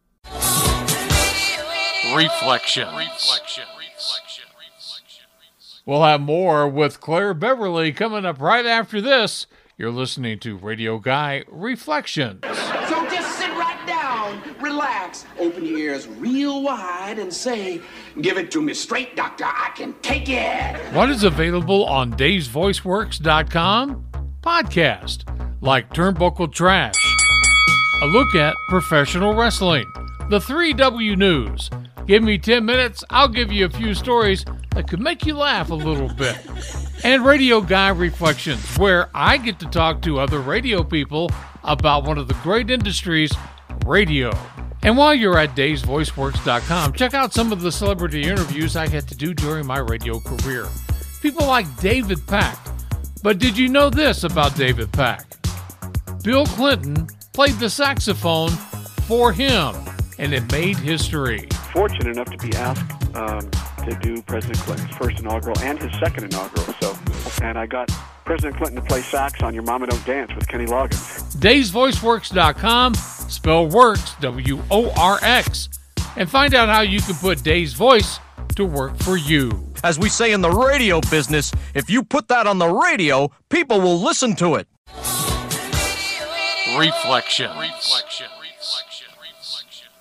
[2.15, 2.87] Reflection.
[2.95, 3.63] Reflection.
[5.85, 9.47] We'll have more with Claire Beverly coming up right after this.
[9.77, 12.41] You're listening to Radio Guy Reflections.
[12.43, 14.41] So just sit right down,
[15.39, 17.81] open your ears real wide, and say,
[18.21, 19.45] Give it to me straight, doctor.
[19.45, 20.75] I can take it.
[20.93, 24.05] What is available on Dave'sVoiceWorks.com?
[24.41, 25.23] Podcast
[25.63, 26.93] like Turnbuckle Trash,
[28.01, 29.85] a look at professional wrestling,
[30.29, 31.69] the 3W News.
[32.05, 34.43] Give me 10 minutes, I'll give you a few stories
[34.75, 36.37] that could make you laugh a little bit.
[37.05, 41.31] And Radio Guy Reflections, where I get to talk to other radio people
[41.63, 43.31] about one of the great industries,
[43.85, 44.31] radio.
[44.83, 49.15] And while you're at Dave'sVoiceWorks.com, check out some of the celebrity interviews I get to
[49.15, 50.67] do during my radio career.
[51.21, 52.57] People like David Pack.
[53.21, 55.25] But did you know this about David Pack?
[56.21, 59.73] Bill Clinton played the saxophone for him,
[60.19, 61.47] and it made history.
[61.71, 63.49] Fortunate enough to be asked um,
[63.85, 66.73] to do President Clinton's first inaugural and his second inaugural.
[66.81, 66.93] So,
[67.41, 67.89] and I got
[68.25, 71.35] President Clinton to play sax on Your Mama Don't Dance with Kenny Loggins.
[71.37, 75.69] Dave'sVoiceWorks.com, spell works, W O R X.
[76.15, 78.19] and find out how you can put Dave's voice
[78.55, 79.51] to work for you.
[79.83, 83.81] As we say in the radio business, if you put that on the radio, people
[83.81, 84.67] will listen to it.
[86.77, 87.51] Reflection.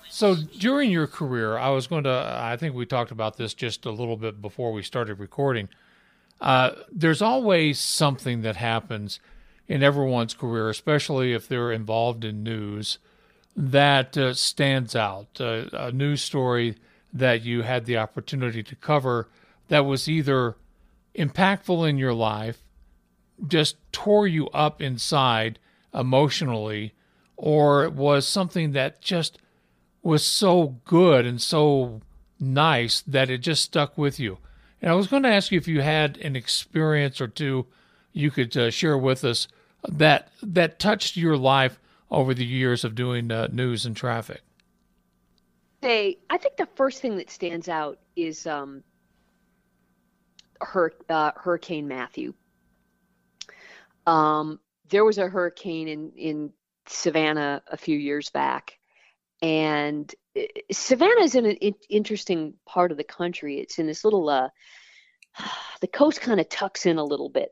[0.09, 3.85] So during your career, I was going to, I think we talked about this just
[3.85, 5.67] a little bit before we started recording.
[6.43, 9.21] Uh, there's always something that happens
[9.65, 12.99] in everyone's career, especially if they're involved in news,
[13.55, 15.39] that uh, stands out.
[15.39, 16.75] Uh, a news story
[17.13, 19.29] that you had the opportunity to cover
[19.69, 20.57] that was either
[21.15, 22.61] impactful in your life,
[23.47, 25.59] just tore you up inside
[25.93, 26.93] emotionally,
[27.37, 29.37] or it was something that just
[30.01, 32.01] was so good and so
[32.37, 34.39] nice that it just stuck with you.
[34.83, 37.65] And I was going to ask you if you had an experience or two
[38.11, 39.47] you could uh, share with us
[39.87, 41.79] that that touched your life
[42.11, 44.41] over the years of doing uh, news and traffic.
[45.81, 48.83] Say, I think the first thing that stands out is um,
[51.09, 52.33] uh, Hurricane Matthew.
[54.05, 56.53] Um, there was a hurricane in in
[56.87, 58.77] Savannah a few years back,
[59.41, 60.13] and
[60.71, 61.57] Savannah is in an
[61.89, 63.59] interesting part of the country.
[63.59, 64.49] It's in this little uh,
[65.81, 67.49] the coast kind of tucks in a little bit,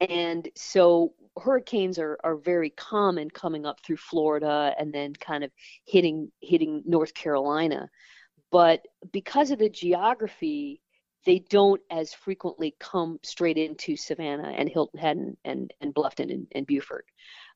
[0.00, 5.50] and so hurricanes are, are very common coming up through Florida and then kind of
[5.84, 7.90] hitting hitting North Carolina.
[8.50, 10.80] But because of the geography,
[11.26, 16.32] they don't as frequently come straight into Savannah and Hilton Head and, and, and Bluffton
[16.32, 17.06] and, and Beaufort.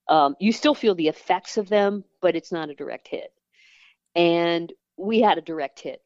[0.09, 3.31] Um, you still feel the effects of them, but it's not a direct hit.
[4.14, 6.03] And we had a direct hit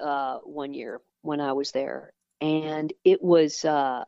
[0.00, 4.04] uh, one year when I was there, and it was uh,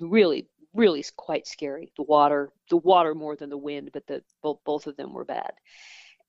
[0.00, 1.92] really, really quite scary.
[1.96, 5.24] The water, the water more than the wind, but the both both of them were
[5.24, 5.52] bad.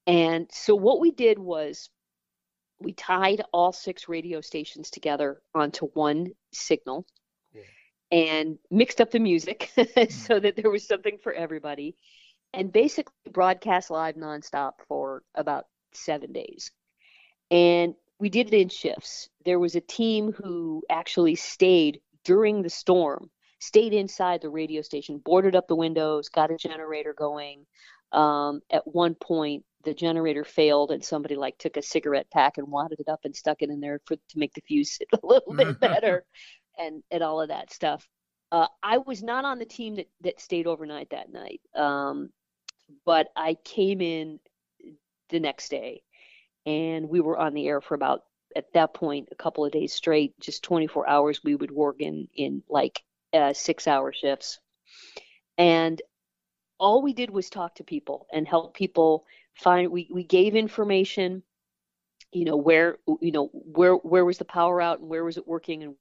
[0.08, 1.90] And so what we did was
[2.80, 7.06] we tied all six radio stations together onto one signal
[7.54, 7.64] cool.
[8.12, 10.44] and mixed up the music so mm-hmm.
[10.44, 11.96] that there was something for everybody
[12.54, 15.66] and basically broadcast live nonstop for about
[15.96, 16.72] seven days.
[17.52, 19.30] And we did it in shifts.
[19.44, 23.30] There was a team who actually stayed during the storm
[23.60, 27.66] stayed inside the radio station boarded up the windows got a generator going.
[28.12, 32.72] Um, at one point the generator failed and somebody like took a cigarette pack and
[32.72, 35.26] wadded it up and stuck it in there for to make the fuse sit a
[35.26, 36.24] little bit better
[36.78, 38.08] and and all of that stuff.
[38.52, 41.62] Uh, i was not on the team that that stayed overnight that night.
[41.76, 42.30] Um,
[43.06, 44.40] but i came in
[45.30, 46.04] the next day.
[46.66, 48.24] And we were on the air for about
[48.56, 52.28] at that point a couple of days straight just 24 hours we would work in
[52.36, 54.60] in like uh, six hour shifts.
[55.58, 56.02] And
[56.80, 61.44] all we did was talk to people and help people find we, we gave information
[62.32, 65.48] you know where you know where where was the power out and where was it
[65.48, 65.96] working and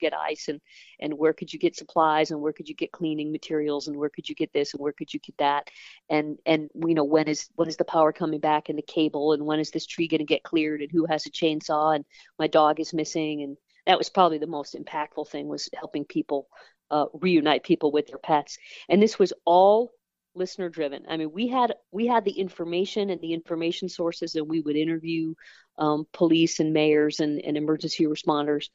[0.00, 0.60] get ice and
[1.00, 4.10] and where could you get supplies and where could you get cleaning materials and where
[4.10, 5.68] could you get this and where could you get that?
[6.08, 9.32] And and you know when is when is the power coming back and the cable
[9.32, 12.04] and when is this tree going to get cleared and who has a chainsaw and
[12.38, 13.42] my dog is missing?
[13.42, 16.48] And that was probably the most impactful thing was helping people
[16.90, 18.58] uh, reunite people with their pets.
[18.88, 19.92] And this was all
[20.34, 21.04] listener driven.
[21.08, 24.76] I mean we had we had the information and the information sources and we would
[24.76, 25.34] interview
[25.78, 28.68] um, police and mayors and, and emergency responders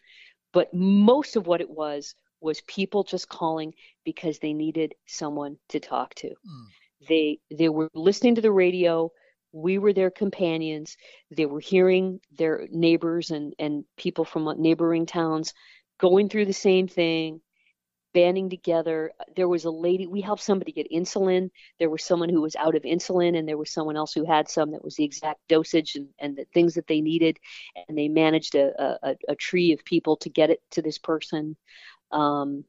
[0.56, 3.74] but most of what it was was people just calling
[4.06, 6.30] because they needed someone to talk to.
[6.30, 6.66] Mm.
[7.10, 9.12] they they were listening to the radio.
[9.52, 10.96] We were their companions.
[11.30, 15.54] They were hearing their neighbors and and people from neighboring towns
[16.00, 17.42] going through the same thing
[18.16, 19.12] banding together.
[19.36, 21.52] There was a lady, we helped somebody get insulin.
[21.80, 24.50] There was someone who was out of insulin, and there was someone else who had
[24.50, 27.38] some that was the exact dosage and, and the things that they needed.
[27.76, 31.58] And they managed a, a, a tree of people to get it to this person,
[32.12, 32.64] um,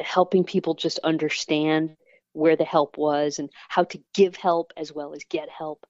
[0.00, 1.96] helping people just understand
[2.32, 5.86] where the help was and how to give help as well as get help.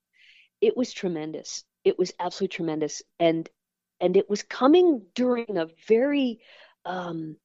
[0.61, 1.65] It was tremendous.
[1.83, 3.03] It was absolutely tremendous.
[3.19, 3.49] And
[4.01, 6.41] and it was coming during a very
[6.85, 7.37] um,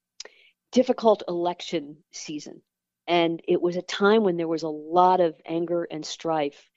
[0.72, 2.62] difficult election season.
[3.08, 6.70] And it was a time when there was a lot of anger and strife.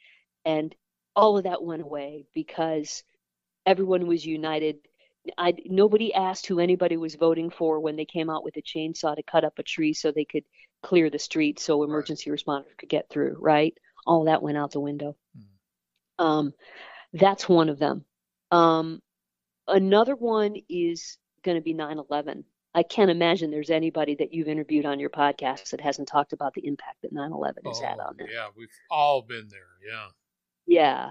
[0.45, 0.75] And
[1.17, 3.03] all of that went away because
[3.67, 4.77] everyone was united.
[5.37, 9.17] I, nobody asked who anybody was voting for when they came out with a chainsaw
[9.17, 10.45] to cut up a tree so they could
[10.83, 12.41] clear the street so emergency right.
[12.41, 13.77] responders could get through, right?
[14.07, 15.17] All that went out the window.
[15.37, 16.25] Mm.
[16.25, 16.53] Um,
[17.13, 18.05] that's one of them.
[18.51, 19.01] Um,
[19.67, 22.45] another one is going to be 9 11.
[22.75, 26.55] I can't imagine there's anybody that you've interviewed on your podcast that hasn't talked about
[26.55, 28.29] the impact that 9/11 has oh, had on them.
[28.33, 29.61] Yeah, we've all been there.
[29.87, 30.07] Yeah.
[30.67, 31.11] Yeah.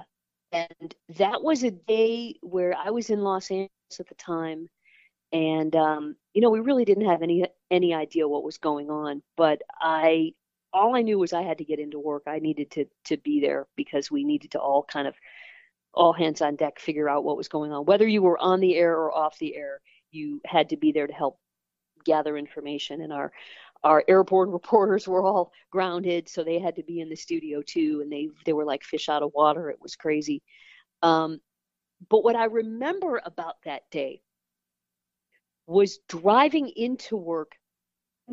[0.51, 4.69] and that was a day where I was in Los Angeles at the time,
[5.31, 9.21] and um, you know we really didn't have any any idea what was going on.
[9.35, 10.33] But I
[10.73, 12.23] all I knew was I had to get into work.
[12.27, 15.15] I needed to to be there because we needed to all kind of
[15.93, 17.85] all hands on deck figure out what was going on.
[17.85, 19.81] Whether you were on the air or off the air,
[20.11, 21.39] you had to be there to help
[22.03, 23.01] gather information.
[23.01, 23.31] And our
[23.83, 27.99] our airborne reporters were all grounded, so they had to be in the studio too,
[28.01, 29.69] and they they were like fish out of water.
[29.69, 30.41] It was crazy.
[31.01, 31.39] Um,
[32.09, 34.21] but what I remember about that day
[35.67, 37.53] was driving into work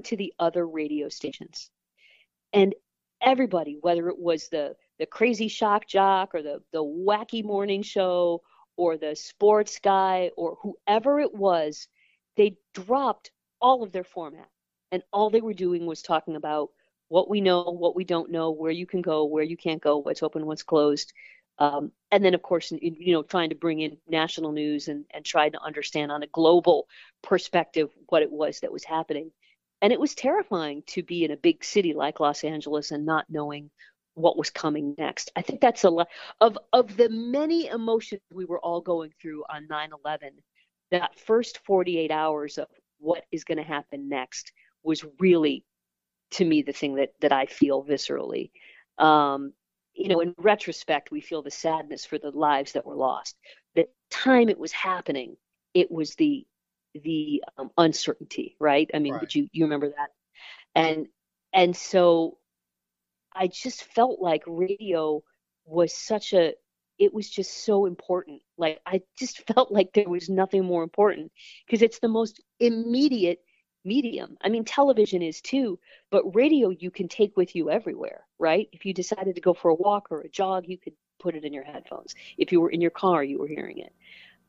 [0.05, 1.71] to the other radio stations,
[2.53, 2.75] and
[3.21, 8.43] everybody, whether it was the the crazy shock jock or the the wacky morning show
[8.77, 11.89] or the sports guy or whoever it was,
[12.37, 14.49] they dropped all of their format
[14.93, 16.71] and all they were doing was talking about
[17.09, 19.99] what we know, what we don't know, where you can go, where you can't go,
[19.99, 21.13] what's open, what's closed.
[21.59, 25.25] Um, and then, of course, you know, trying to bring in national news and, and
[25.25, 26.89] trying to understand on a global
[27.23, 29.31] perspective what it was that was happening.
[29.83, 33.27] And it was terrifying to be in a big city like Los Angeles and not
[33.29, 33.71] knowing
[34.15, 35.31] what was coming next.
[35.37, 36.09] I think that's a lot
[36.41, 40.31] of of the many emotions we were all going through on 9/11.
[40.91, 42.69] That first 48 hours of
[42.99, 45.65] what is going to happen next was really
[46.33, 48.51] to me the thing that that I feel viscerally.
[48.99, 49.53] Um,
[49.95, 53.37] you know, in retrospect, we feel the sadness for the lives that were lost.
[53.75, 55.37] The time it was happening,
[55.75, 56.47] it was the
[56.95, 58.91] the um, uncertainty, right?
[58.93, 59.35] I mean, right.
[59.35, 60.11] you you remember that?
[60.75, 61.07] And
[61.53, 62.39] and so
[63.35, 65.23] I just felt like radio
[65.65, 66.55] was such a
[66.99, 68.43] it was just so important.
[68.57, 71.33] Like I just felt like there was nothing more important
[71.67, 73.41] because it's the most immediate
[73.85, 74.37] medium.
[74.43, 75.79] I mean, television is too,
[76.11, 78.69] but radio you can take with you everywhere, right?
[78.73, 81.45] If you decided to go for a walk or a jog, you could put it
[81.45, 82.15] in your headphones.
[82.37, 83.93] If you were in your car, you were hearing it.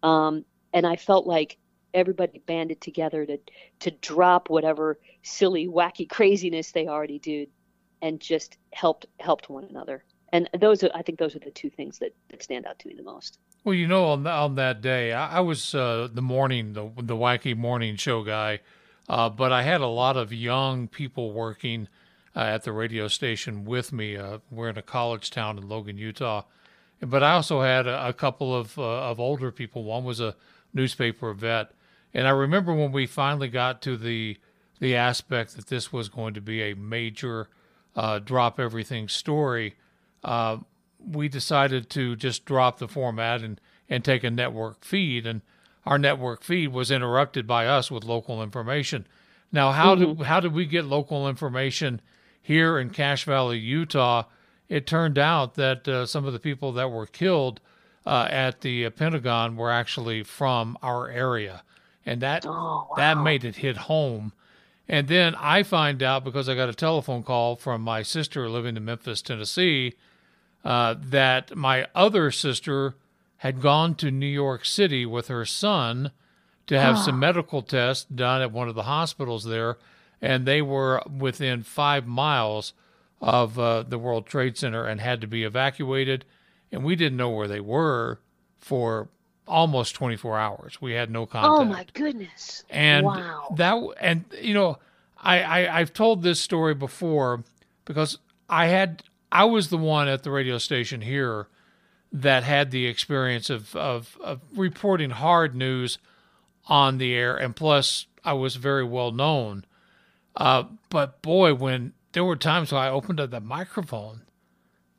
[0.04, 0.44] Um,
[0.74, 1.58] and I felt like
[1.94, 3.40] everybody banded together to
[3.80, 7.50] to drop whatever silly, wacky craziness they already did,
[8.02, 10.04] and just helped helped one another.
[10.34, 12.88] And those are, I think, those are the two things that, that stand out to
[12.88, 13.40] me the most.
[13.64, 17.16] Well, you know, on, on that day, I, I was uh, the morning, the the
[17.16, 18.60] wacky morning show guy
[19.10, 21.88] uh, but I had a lot of young people working
[22.36, 24.18] uh, at the radio station with me.
[24.18, 26.44] Uh, we're in a college town in Logan, Utah.
[27.00, 29.84] But I also had a, a couple of, uh, of older people.
[29.84, 30.36] One was a
[30.74, 31.72] newspaper vet.
[32.14, 34.38] And I remember when we finally got to the,
[34.80, 37.48] the aspect that this was going to be a major
[37.96, 39.76] uh, drop everything story,
[40.28, 40.58] uh,
[41.00, 45.26] we decided to just drop the format and, and take a network feed.
[45.26, 45.42] And
[45.86, 49.08] our network feed was interrupted by us with local information.
[49.52, 50.18] Now, how mm-hmm.
[50.18, 52.02] did how did we get local information
[52.42, 54.24] here in Cache Valley, Utah?
[54.68, 57.62] It turned out that uh, some of the people that were killed
[58.06, 61.64] uh, at the uh, Pentagon were actually from our area,
[62.06, 62.94] and that oh, wow.
[62.98, 64.34] that made it hit home.
[64.90, 68.76] And then I find out because I got a telephone call from my sister living
[68.76, 69.96] in Memphis, Tennessee,
[70.68, 72.94] uh, that my other sister
[73.38, 76.12] had gone to New York City with her son
[76.66, 79.78] to have some medical tests done at one of the hospitals there,
[80.22, 82.74] and they were within five miles
[83.22, 86.26] of uh, the World Trade Center and had to be evacuated.
[86.70, 88.20] And we didn't know where they were
[88.58, 89.08] for
[89.48, 90.82] almost 24 hours.
[90.82, 91.62] We had no contact.
[91.62, 92.66] Oh my goodness!
[92.70, 93.56] And wow.
[93.56, 94.80] that and you know,
[95.18, 97.46] I, I I've told this story before
[97.86, 98.18] because
[98.50, 101.48] I had I was the one at the radio station here
[102.12, 105.98] that had the experience of, of, of reporting hard news
[106.68, 109.66] on the air, and plus I was very well known.
[110.36, 114.22] Uh, but boy, when there were times when I opened up the microphone,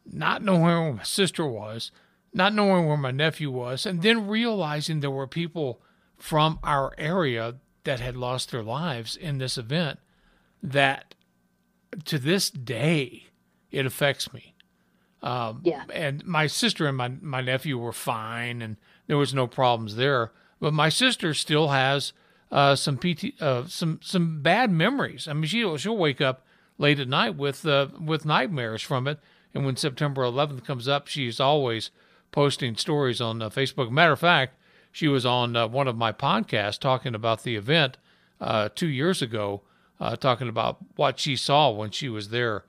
[0.05, 1.91] not knowing where my sister was,
[2.33, 5.81] not knowing where my nephew was, and then realizing there were people
[6.17, 9.99] from our area that had lost their lives in this event,
[10.63, 11.15] that
[12.05, 13.28] to this day
[13.71, 14.55] it affects me.
[15.23, 15.85] Um, yeah.
[15.93, 20.33] And my sister and my, my nephew were fine, and there was no problems there.
[20.61, 22.13] But my sister still has
[22.51, 25.29] uh, some PT, uh, some some bad memories.
[25.29, 26.45] I mean, she'll she'll wake up
[26.79, 29.19] late at night with uh, with nightmares from it.
[29.55, 31.91] And when September 11th comes up, she's always
[32.33, 33.91] posting stories on uh, Facebook.
[33.91, 34.55] Matter of fact,
[34.93, 37.97] she was on uh, one of my podcasts talking about the event
[38.41, 39.63] uh, two years ago,
[40.21, 42.65] talking about what she saw when she was there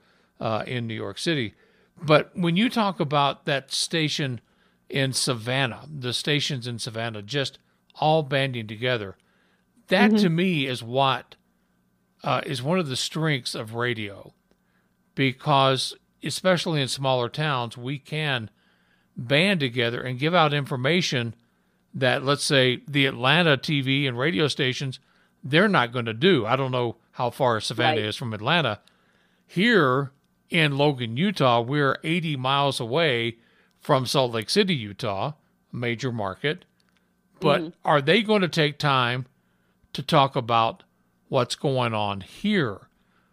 [0.66, 1.54] in New York City.
[2.02, 4.40] But when you talk about that station
[4.88, 7.58] in Savannah, the stations in Savannah just
[7.96, 9.16] all banding together,
[9.88, 10.22] that mm-hmm.
[10.22, 11.36] to me is what
[12.22, 14.32] uh, is one of the strengths of radio,
[15.14, 18.50] because especially in smaller towns, we can
[19.16, 21.34] band together and give out information
[21.92, 25.00] that, let's say, the Atlanta TV and radio stations,
[25.42, 26.46] they're not going to do.
[26.46, 28.08] I don't know how far Savannah Right.
[28.08, 28.80] is from Atlanta.
[29.46, 30.12] Here
[30.50, 33.36] in Logan, Utah, we're 80 miles away
[33.80, 35.32] from Salt Lake City, Utah,
[35.72, 36.64] a major market.
[37.40, 39.26] But are they going to take time
[39.94, 40.82] to talk about
[41.28, 42.88] what's going on here?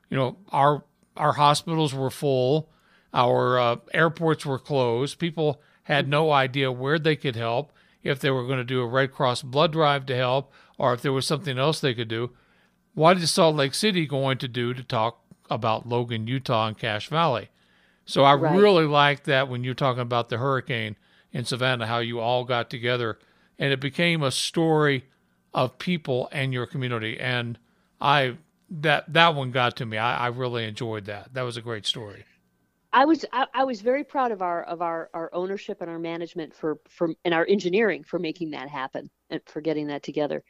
[0.09, 0.86] You know, our
[1.18, 2.70] our hospitals were full,
[3.13, 5.20] our uh, airports were closed.
[5.20, 8.88] People had no idea where they could help, if they were going to do a
[8.88, 12.32] Red Cross blood drive to help, or if there was something else they could do.
[12.93, 17.09] What is Salt Lake City going to do to talk about Logan, Utah, and Cache
[17.09, 17.49] Valley?
[18.05, 18.33] So I Right.
[18.33, 20.95] really like that when you're talking about the hurricane
[21.31, 23.19] in Savannah, how you all got together
[23.59, 25.05] and it became a story
[25.53, 27.19] of people and your community.
[27.19, 27.57] And
[27.99, 28.37] I
[28.69, 29.97] that that one got to me.
[29.97, 31.33] I, I really enjoyed that.
[31.33, 32.25] That was a great story.
[32.93, 35.99] I was I, I was very proud of our of our our ownership and our
[35.99, 40.43] management for for and our engineering for making that happen and for getting that together.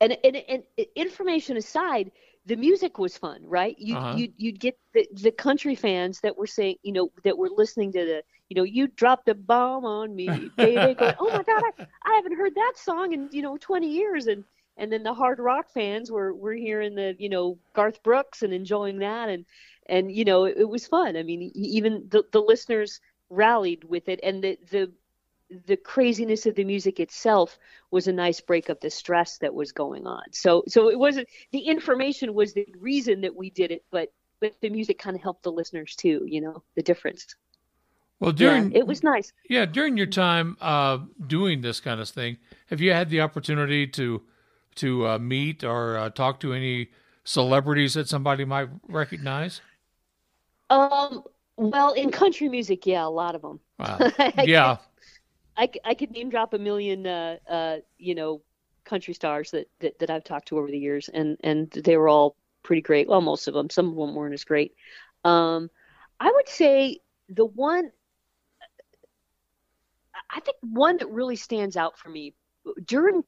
[0.00, 0.64] And and, and
[0.96, 2.12] information aside,
[2.48, 3.76] the music was fun, right?
[3.78, 4.20] You Uh-huh.
[4.20, 7.92] you you'd get the the country fans that were saying, you know, that were listening
[7.92, 10.94] to the, you know, you dropped a bomb on me, baby.
[10.94, 11.72] Going, oh my God, I,
[12.12, 14.44] I haven't heard that song in you know 20 years, and
[14.76, 18.52] and then the hard rock fans were were hearing the you know Garth Brooks and
[18.52, 19.44] enjoying that, and
[19.88, 21.16] and you know it, it was fun.
[21.16, 24.92] I mean, even the the listeners rallied with it, and the the
[25.66, 27.58] the craziness of the music itself
[27.90, 30.22] was a nice break of the stress that was going on.
[30.32, 34.54] So so it wasn't the information was the reason that we did it, but but
[34.60, 36.24] the music kind of helped the listeners too.
[36.26, 37.34] You know the difference.
[38.20, 39.32] Well, during yeah, it was nice.
[39.48, 43.86] yeah during your time uh, doing this kind of thing, have you had the opportunity
[43.86, 44.22] to
[44.76, 46.90] to uh, meet or uh, talk to any
[47.24, 49.60] celebrities that somebody might recognize?
[50.70, 51.24] Um.
[51.60, 53.58] Well, in country music, yeah, a lot of them.
[53.80, 53.98] Wow.
[54.44, 54.76] yeah.
[55.58, 58.40] I, I could name drop a million, uh, uh, you know,
[58.84, 62.08] country stars that, that, that I've talked to over the years, and, and they were
[62.08, 63.08] all pretty great.
[63.08, 63.68] Well, most of them.
[63.68, 64.74] Some of them weren't as great.
[65.24, 65.68] Um,
[66.20, 67.90] I would say the one,
[70.30, 72.34] I think one that really stands out for me
[72.86, 73.24] during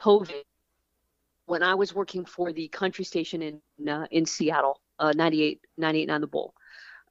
[0.00, 0.42] COVID,
[1.46, 6.10] when I was working for the country station in uh, in Seattle, uh, 98, 98
[6.10, 6.54] on the Bull,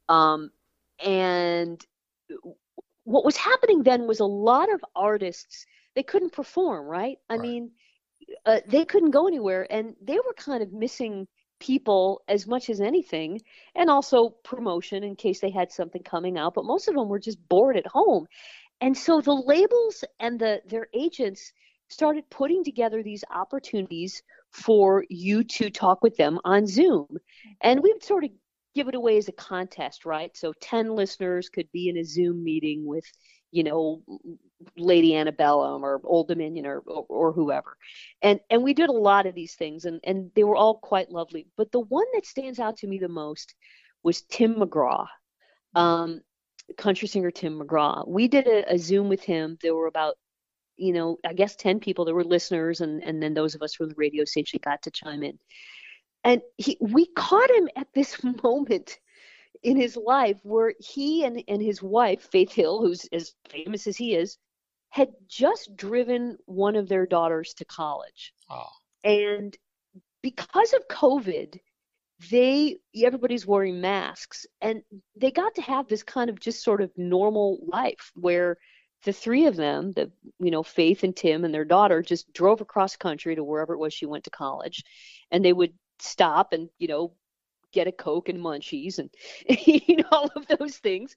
[0.09, 0.51] um,
[0.99, 1.83] and
[3.03, 7.17] what was happening then was a lot of artists they couldn't perform right?
[7.29, 7.41] I Right.
[7.41, 7.71] mean
[8.45, 11.27] uh, they couldn't go anywhere and they were kind of missing
[11.59, 13.41] people as much as anything
[13.75, 17.19] and also promotion in case they had something coming out but most of them were
[17.19, 18.27] just bored at home.
[18.81, 21.53] And so the labels and the their agents
[21.89, 27.07] started putting together these opportunities for you to talk with them on zoom.
[27.61, 28.31] And we would sort of
[28.75, 30.35] give it away as a contest, right?
[30.35, 33.05] So 10 listeners could be in a Zoom meeting with,
[33.51, 34.01] you know,
[34.77, 37.77] Lady Antebellum or Old Dominion or, or, or whoever.
[38.21, 41.11] And and we did a lot of these things and, and they were all quite
[41.11, 41.47] lovely.
[41.57, 43.53] But the one that stands out to me the most
[44.01, 45.07] was Tim McGraw.
[45.75, 46.21] Um,
[46.77, 48.07] country singer Tim McGraw.
[48.07, 49.57] We did a, a Zoom with him.
[49.61, 50.15] There were about
[50.75, 53.75] you know, I guess 10 people there were listeners, and, and then those of us
[53.75, 55.37] from the radio station got to chime in
[56.23, 58.99] and he we caught him at this moment
[59.61, 63.95] in his life where he and, and his wife faith hill who's as famous as
[63.95, 64.37] he is
[64.89, 68.33] had just driven one of their daughters to college.
[68.49, 68.69] Oh.
[69.03, 69.57] and
[70.21, 71.59] because of covid
[72.29, 74.45] they everybody's wearing masks.
[74.61, 74.83] And
[75.15, 78.57] they got to have this kind of just sort of normal life where
[79.05, 82.61] the three of them the you know faith and tim and their daughter just drove
[82.61, 84.83] across country to wherever it was she went to college.
[85.31, 85.73] And they would
[86.03, 87.13] stop and you know
[87.73, 89.09] get a coke and munchies and
[89.65, 91.15] you know all of those things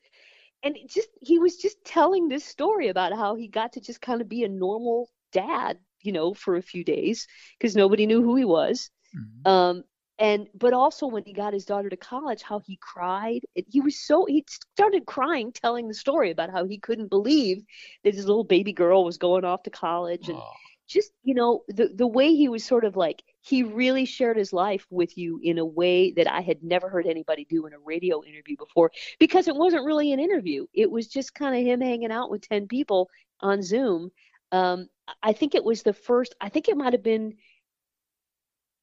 [0.63, 4.01] and it just he was just telling this story about how he got to just
[4.01, 7.27] kind of be a normal dad you know for a few days
[7.59, 9.47] because nobody knew who he was Mhm.
[9.47, 9.83] um
[10.19, 13.99] and but also when he got his daughter to college how he cried he was
[14.01, 17.63] so he started crying telling the story about how he couldn't believe
[18.05, 20.73] that his little baby girl was going off to college and Oh.
[20.89, 24.53] just you know the the way he was sort of like he really shared his
[24.53, 27.79] life with you in a way that I had never heard anybody do in a
[27.79, 28.91] radio interview before
[29.21, 30.67] because it wasn't really an interview.
[30.75, 33.09] It was just kind of him hanging out with 10 people
[33.41, 34.11] on Zoom.
[34.51, 34.89] Um
[35.23, 37.35] I think it was the first I think it might have been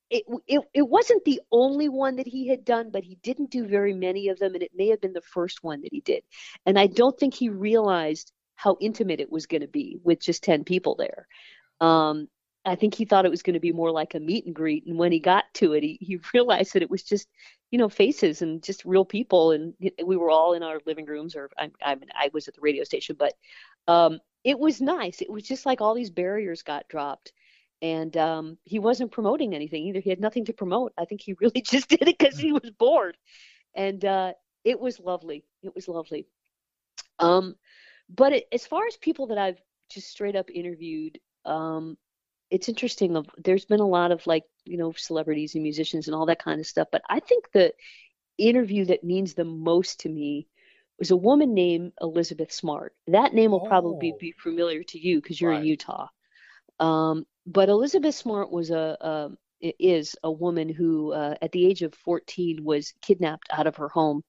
[0.09, 3.67] it, it it wasn't the only one that he had done but he didn't do
[3.67, 6.23] very many of them and it may have been the first one that he did.
[6.65, 10.43] And I don't think he realized how intimate it was going to be with just
[10.43, 11.27] 10 people there.
[11.81, 12.29] Um,
[12.65, 14.85] I think he thought it was going to be more like a meet and greet.
[14.85, 17.27] And when he got to it, he, he realized that it was just,
[17.71, 19.51] you know, faces and just real people.
[19.51, 22.55] And we were all in our living rooms, or I, I mean, I was at
[22.55, 23.33] the radio station, but
[23.87, 25.21] um, it was nice.
[25.21, 27.33] It was just like all these barriers got dropped.
[27.81, 29.99] And um, he wasn't promoting anything either.
[29.99, 30.93] He had nothing to promote.
[30.97, 33.17] I think he really just did it because he was bored.
[33.75, 34.33] And uh,
[34.63, 35.43] it was lovely.
[35.63, 36.27] It was lovely.
[37.19, 37.55] Um,
[38.09, 39.59] but it, as far as people that I've
[39.89, 41.97] just straight up interviewed, um,
[42.53, 46.27] it's interesting there's been a lot of like you know celebrities and musicians and all
[46.27, 47.73] that kind of stuff but i think the
[48.37, 50.47] interview that means the most to me
[50.99, 53.67] was a woman named elizabeth smart that name will oh.
[53.67, 55.61] probably be familiar to you because you're right.
[55.61, 56.07] in utah
[56.79, 59.29] um, but elizabeth smart was a, a
[59.79, 63.89] is a woman who uh, at the age of 14 was kidnapped out of her
[63.89, 64.21] home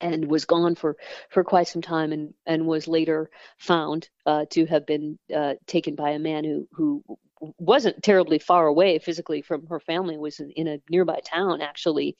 [0.00, 0.96] and was gone for
[1.30, 5.94] for quite some time and and was later found uh, to have been uh, taken
[5.94, 7.02] by a man who who
[7.40, 12.16] wasn't terribly far away physically from her family was in, in a nearby town actually.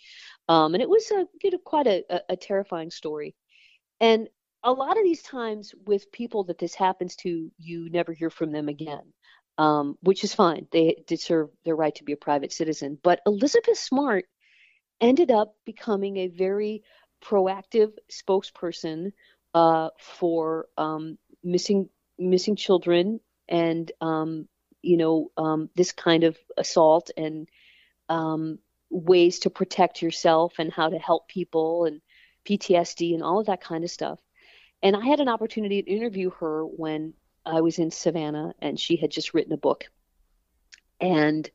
[0.48, 3.34] Um, and it was a, you know, quite a, a, a terrifying story.
[4.00, 4.28] And
[4.62, 8.52] a lot of these times with people that this happens to you never hear from
[8.52, 9.12] them again
[9.58, 10.66] um, which is fine.
[10.70, 12.98] They deserve their right to be a private citizen.
[13.02, 14.26] But elizabeth smart
[15.00, 16.82] ended up becoming a very
[17.24, 19.12] proactive spokesperson
[19.54, 21.88] uh, for um, missing
[22.18, 24.48] missing children and um,
[24.86, 27.48] you know um, this kind of assault and
[28.08, 28.58] um,
[28.90, 32.00] ways to protect yourself and how to help people and
[32.48, 34.20] PTSD and all of that kind of stuff.
[34.82, 37.14] And I had an opportunity to interview her when
[37.44, 39.84] I was in Savannah and she had just written a book.
[41.00, 41.50] And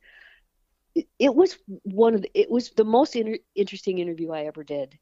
[1.18, 4.98] it, was one of the, it was the most inter- interesting interview I ever did.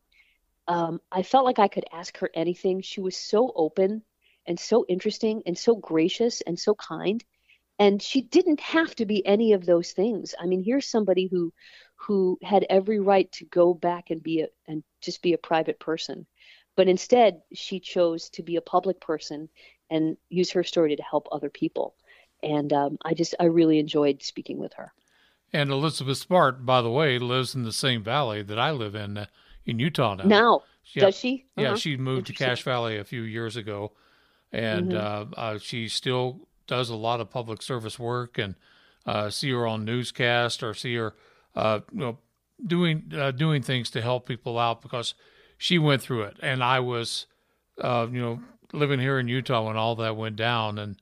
[0.67, 2.82] Um, I felt like I could ask her anything.
[2.82, 4.03] She was so open
[4.45, 7.23] and so interesting and so gracious and so kind
[7.80, 10.36] and she didn't have to be any of those things.
[10.39, 11.51] I mean here's somebody who
[11.95, 15.80] who had every right to go back and be a and just be a private
[15.80, 16.27] person.
[16.75, 19.49] But instead she chose to be a public person
[19.89, 21.95] and use her story to help other people.
[22.43, 24.93] And um, i just i really enjoyed speaking with her.
[25.51, 29.17] And elizabeth smart by the way lives in the same valley that i live in
[29.17, 29.25] uh,
[29.65, 30.23] in utah now.
[30.25, 30.63] Now
[30.93, 31.45] yeah, does she?
[31.57, 31.69] Uh-huh.
[31.69, 33.93] yeah she moved to cache valley a few years ago.
[34.51, 35.34] And mm-hmm.
[35.34, 38.55] uh, uh, she still does a lot of public service work and
[39.05, 41.15] uh, see her on newscast or see her
[41.55, 42.17] uh, you know
[42.65, 45.13] doing uh, doing things to help people out because
[45.57, 46.38] she went through it.
[46.41, 47.26] And I was
[47.82, 48.39] uh, you know
[48.72, 50.95] living here in Utah when all that went down and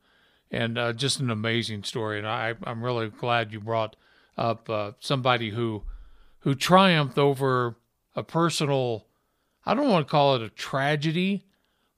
[0.49, 2.17] and uh, just an amazing story.
[2.17, 3.95] And I I'm really glad you brought
[4.37, 5.83] up uh, somebody who
[6.39, 7.75] who triumphed over
[8.15, 9.05] a personal
[9.65, 11.43] I don't want to call it a tragedy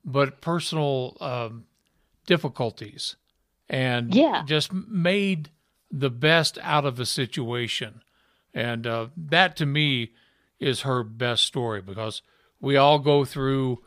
[0.03, 1.65] but personal um,
[2.25, 3.15] difficulties
[3.69, 4.43] and yeah.
[4.45, 5.49] just made
[5.91, 8.01] the best out of a situation.
[8.53, 10.11] And uh, that to me
[10.59, 12.21] is her best story because
[12.59, 13.79] we all go through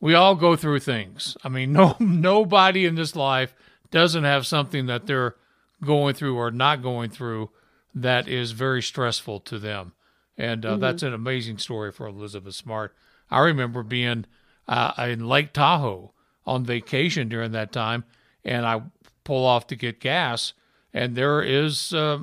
[0.00, 1.36] we all go through things.
[1.42, 3.54] I mean, no nobody in this life
[3.90, 5.34] doesn't have something that they're
[5.82, 7.50] going through or not going through
[7.94, 9.92] that is very stressful to them.
[10.36, 10.80] And uh, mm-hmm.
[10.80, 12.94] that's an amazing story for Elizabeth Smart.
[13.30, 14.26] I remember being
[14.68, 16.12] uh, in Lake Tahoe
[16.46, 18.04] on vacation during that time,
[18.44, 18.82] and I
[19.28, 20.54] pull off to get gas,
[20.94, 22.18] and there is uh,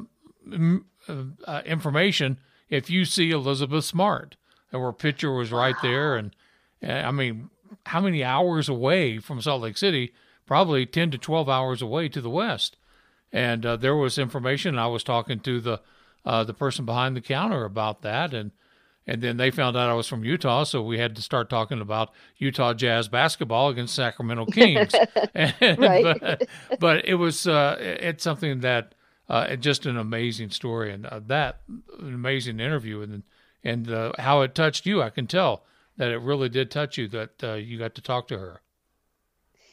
[1.07, 4.37] uh, information if you see Elizabeth Smart,
[4.71, 6.35] and her picture was right there, and,
[6.81, 7.51] and I mean,
[7.85, 10.13] how many hours away from Salt Lake City?
[10.47, 12.75] Probably ten to twelve hours away to the west,
[13.31, 14.79] and uh, there was information.
[14.79, 15.81] I was talking to the
[16.25, 18.49] uh, the person behind the counter about that, and
[19.07, 21.79] and then they found out I was from Utah, so we had to start talking
[21.79, 24.93] about Utah Jazz basketball against Sacramento Kings.
[25.35, 26.17] and, right.
[26.19, 26.47] But,
[26.79, 28.95] but, it was uh, it's something that
[29.29, 31.61] uh, just an amazing story, and uh, that
[31.99, 33.23] an amazing interview, and
[33.63, 35.01] and uh, how it touched you.
[35.01, 35.63] I can tell
[35.97, 37.07] that it really did touch you.
[37.07, 38.61] That uh, you got to talk to her.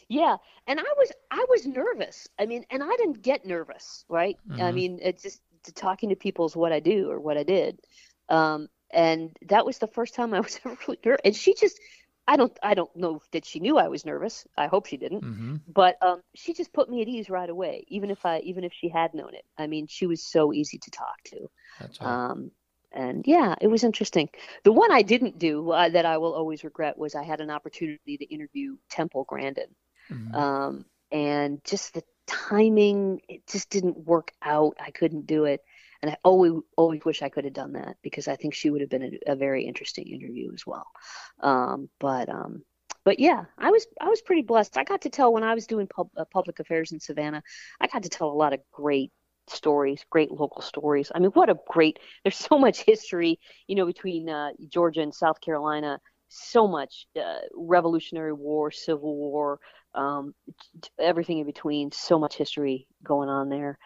[0.08, 2.28] Yeah, and I was I was nervous.
[2.38, 4.36] I mean, and I didn't get nervous, right?
[4.46, 4.62] Mm-hmm.
[4.62, 5.40] I mean, it's just
[5.74, 7.80] talking to people is what I do or what I did.
[8.28, 11.20] Um, and that was the first time I was ever really nervous.
[11.24, 11.78] And she just,
[12.26, 14.46] I don't, I don't know that she knew I was nervous.
[14.56, 15.24] I hope she didn't.
[15.24, 15.56] Mm-hmm.
[15.66, 18.72] But um, she just put me at ease right away, even if I, even if
[18.72, 19.44] she had known it.
[19.58, 21.50] I mean, she was so easy to talk to.
[21.80, 22.30] That's right.
[22.30, 22.50] Um,
[22.94, 24.28] and yeah, it was interesting.
[24.64, 27.50] The one I didn't do uh, that I will always regret was I had an
[27.50, 29.74] opportunity to interview Temple Grandin,
[30.10, 30.34] mm-hmm.
[30.34, 34.76] um, and just the timing, it just didn't work out.
[34.78, 35.62] I couldn't do it
[36.02, 38.80] and I always always wish I could have done that because I think she would
[38.80, 40.86] have been a, a very interesting interview as well.
[41.40, 42.62] Um, but um,
[43.04, 44.76] but yeah, I was I was pretty blessed.
[44.76, 47.42] I got to tell when I was doing pub, uh, public affairs in Savannah,
[47.80, 49.12] I got to tell a lot of great
[49.48, 51.10] stories, great local stories.
[51.14, 51.98] I mean, what a great!
[52.24, 56.00] There's so much history, you know, between uh, Georgia and South Carolina.
[56.34, 59.60] So much uh, Revolutionary War, Civil War,
[59.94, 60.34] um,
[60.98, 61.92] everything in between.
[61.92, 63.78] So much history going on there.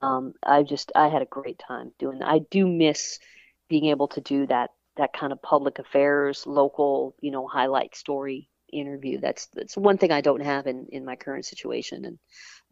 [0.00, 2.28] Um, I just I had a great time doing that.
[2.28, 3.18] I do miss
[3.68, 8.48] being able to do that that kind of public affairs, local, you know, highlight story
[8.72, 9.18] interview.
[9.20, 12.18] That's that's one thing I don't have in in my current situation, and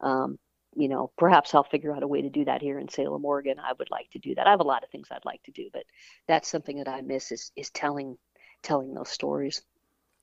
[0.00, 0.38] um,
[0.74, 3.58] you know, perhaps I'll figure out a way to do that here in Salem, Oregon.
[3.58, 4.46] I would like to do that.
[4.46, 5.84] I have a lot of things I'd like to do, but
[6.28, 8.16] that's something that I miss is is telling
[8.62, 9.62] telling those stories.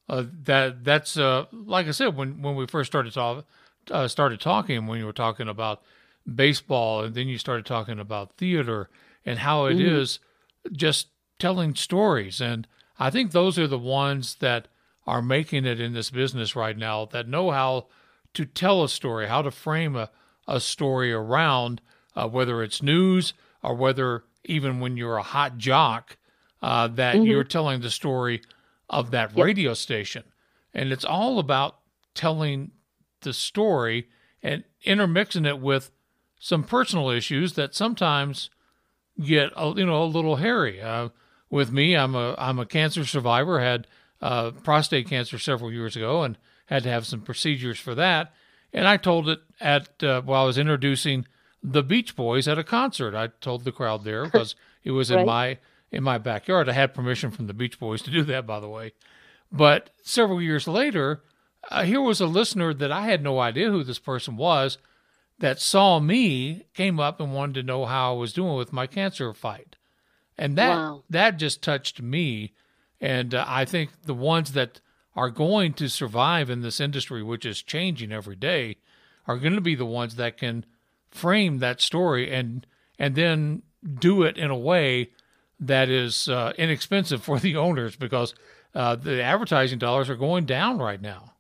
[0.10, 3.44] Uh, that that's uh, like I said when when we first started talking
[3.92, 5.82] uh, started talking when you were talking about
[6.34, 8.90] baseball and then you started talking about theater
[9.26, 9.96] and how it mm-hmm.
[9.96, 10.20] is
[10.72, 11.08] just
[11.40, 12.68] telling stories and
[13.00, 14.68] I think those are the ones that
[15.06, 17.88] are making it in this business right now that know how
[18.34, 20.10] to tell a story, how to frame a,
[20.48, 21.82] a story around
[22.16, 26.18] uh, whether it's news or whether even when you're a hot jock,
[26.62, 27.26] uh, that mm-hmm.
[27.26, 28.42] you're telling the story
[28.90, 29.46] of that yep.
[29.46, 30.24] radio station.
[30.74, 31.78] And it's all about
[32.14, 32.72] telling
[33.22, 34.10] the story
[34.42, 35.92] and intermixing it with
[36.40, 38.50] some personal issues that sometimes
[39.24, 40.82] get a, you know a little hairy.
[40.82, 41.10] Uh,
[41.50, 43.60] with me, I'm a I'm a cancer survivor.
[43.60, 43.88] Had
[44.22, 48.34] uh, prostate cancer several years ago and had to have some procedures for that.
[48.74, 51.26] And I told it at uh, while I was introducing
[51.64, 53.16] the Beach Boys at a concert.
[53.16, 55.22] I told the crowd there because it was right.
[55.22, 55.58] in my
[55.92, 56.70] in my backyard.
[56.70, 58.94] I had permission from the Beach Boys to do that, by the way.
[59.52, 61.24] But several years later,
[61.70, 64.78] uh, here was a listener that I had no idea who this person was
[65.40, 68.88] that saw me, came up and wanted to know how I was doing with my
[68.88, 69.76] cancer fight.
[70.38, 71.04] And that wow.
[71.10, 72.54] that just touched me.
[73.00, 74.82] And uh, I think the ones that
[75.16, 78.78] are going to survive in this industry, which is changing every day,
[79.28, 80.66] are going to be the ones that can
[81.10, 82.66] frame that story and
[83.00, 83.64] and then
[84.00, 85.12] do it in a way
[85.60, 88.34] that is uh, inexpensive for the owners because
[88.76, 91.34] uh, the advertising dollars are going down right now.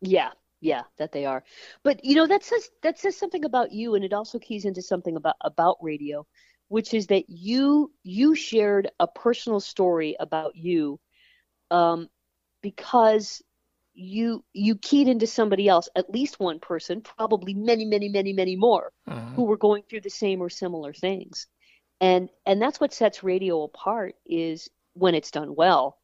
[0.00, 1.44] Yeah, yeah, that they are.
[1.82, 4.82] But you know that says that says something about you, and it also keys into
[4.82, 6.26] something about about radio,
[6.68, 11.00] which is that you you shared a personal story about you,
[11.70, 12.08] um,
[12.62, 13.42] because
[13.94, 18.56] you you keyed into somebody else, at least one person, probably many, many, many, many
[18.56, 19.30] more, uh-huh.
[19.34, 21.46] who were going through the same or similar things
[22.00, 25.98] and and that's what sets radio apart is when it's done well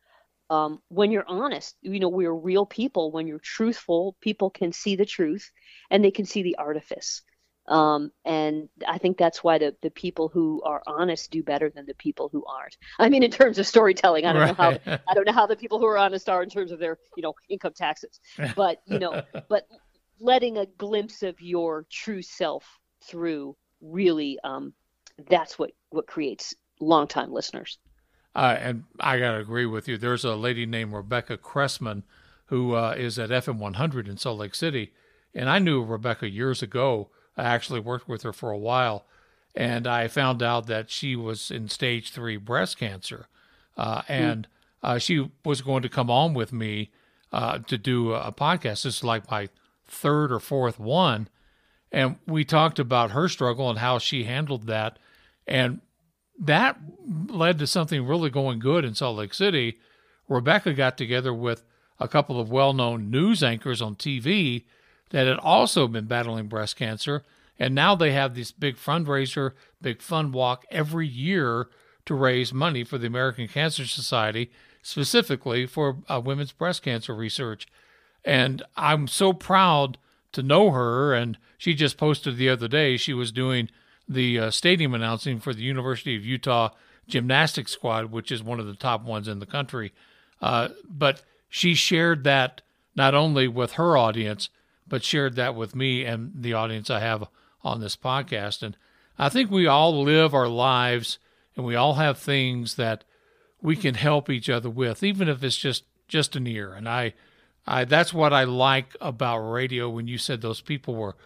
[0.50, 4.96] um, when you're honest you know we're real people when you're truthful people can see
[4.96, 5.50] the truth
[5.90, 7.22] and they can see the artifice
[7.68, 11.86] um, and I think that's why the, the people who are honest do better than
[11.86, 12.76] the people who aren't.
[12.98, 14.58] I mean, in terms of storytelling, I don't right.
[14.58, 16.78] know how I don't know how the people who are honest are in terms of
[16.78, 18.20] their you know income taxes,
[18.56, 19.66] but you know, but
[20.20, 22.64] letting a glimpse of your true self
[23.04, 24.72] through really um,
[25.28, 27.78] that's what what creates long time listeners.
[28.36, 29.96] Uh, and I gotta agree with you.
[29.96, 32.02] There's a lady named Rebecca Cressman
[32.48, 34.92] who uh, is at FM 100 in Salt Lake City,
[35.34, 37.08] and I knew Rebecca years ago.
[37.34, 39.06] I actually worked with her for a while,
[39.54, 43.26] and I found out that she was in stage three breast cancer,
[43.74, 44.12] uh, hmm.
[44.12, 44.48] and
[44.84, 45.00] mm.
[45.00, 46.90] she was going to come on with me
[47.32, 48.82] uh, to do a podcast.
[48.82, 49.48] This is like my
[49.86, 51.28] third or fourth one,
[51.90, 54.98] and we talked about her struggle and how she handled that
[55.46, 55.80] and
[56.38, 56.78] that
[57.28, 59.78] led to something really going good in Salt Lake City.
[60.28, 61.62] Rebecca got together with
[61.98, 64.64] a couple of well known news anchors on TV
[65.10, 67.22] that had also been battling breast cancer.
[67.58, 71.68] And now they have this big fundraiser, big fund walk every year
[72.04, 74.50] to raise money for the American Cancer Society,
[74.82, 77.66] specifically for uh, women's breast cancer research.
[78.24, 79.96] And I'm so proud
[80.32, 81.14] to know her.
[81.14, 83.70] And she just posted the other day she was doing
[84.08, 86.70] the uh, stadium announcing for the University of Utah
[87.08, 89.92] gymnastics squad, which is one of the top ones in the country.
[90.40, 92.62] Uh, but she shared that
[92.94, 94.48] not only with her audience,
[94.86, 97.28] but shared that with me and the audience I have
[97.62, 98.62] on this podcast.
[98.62, 98.76] And
[99.18, 101.18] I think we all live our lives
[101.56, 103.04] and we all have things that
[103.62, 106.72] we can help each other with, even if it's just just an ear.
[106.72, 107.14] And I,
[107.66, 109.88] I that's what I like about radio.
[109.88, 111.16] When you said those people were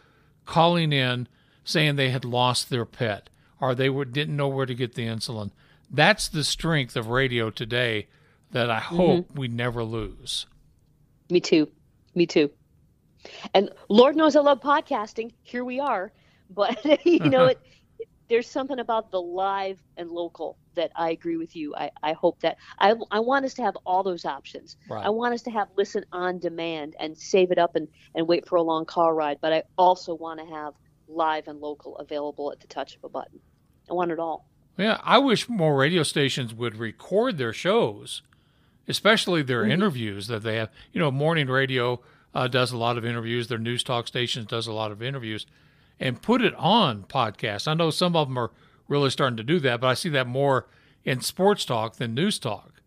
[0.47, 1.29] calling in
[1.71, 5.07] saying they had lost their pet or they were, didn't know where to get the
[5.07, 5.51] insulin.
[5.91, 8.09] That's the strength of radio today
[8.53, 8.97] that I mm-hmm.
[8.97, 9.39] hope mm-hmm.
[9.39, 10.47] we never lose.
[11.31, 11.69] Me too.
[12.15, 12.51] Me too.
[13.55, 15.33] And Lord knows I love podcasting.
[15.43, 16.13] Here we are.
[16.49, 17.61] But, you know, it,
[18.29, 21.75] there's something about the live and local that I agree with you.
[21.75, 24.77] I, I hope that I, I want us to have all those options.
[24.89, 25.05] Right.
[25.05, 28.47] I want us to have listen on demand and save it up and, and wait
[28.47, 29.39] for a long car ride.
[29.41, 30.75] But I also want to have
[31.11, 33.41] live and local available at the touch of a button.
[33.91, 34.47] I want it all.
[34.79, 38.23] Yeah, I wish more radio stations would record their shows,
[38.89, 39.73] especially their Mm-hmm.
[39.73, 40.71] interviews that they have.
[40.93, 42.01] You know, morning radio
[42.35, 43.49] uh, does a lot of interviews.
[43.49, 45.47] Their news talk stations does a lot of interviews,
[45.99, 47.67] and put it on podcasts.
[47.69, 48.53] I know some of them are
[48.89, 50.67] really starting to do that, but I see that more
[51.05, 52.81] in sports talk than news talk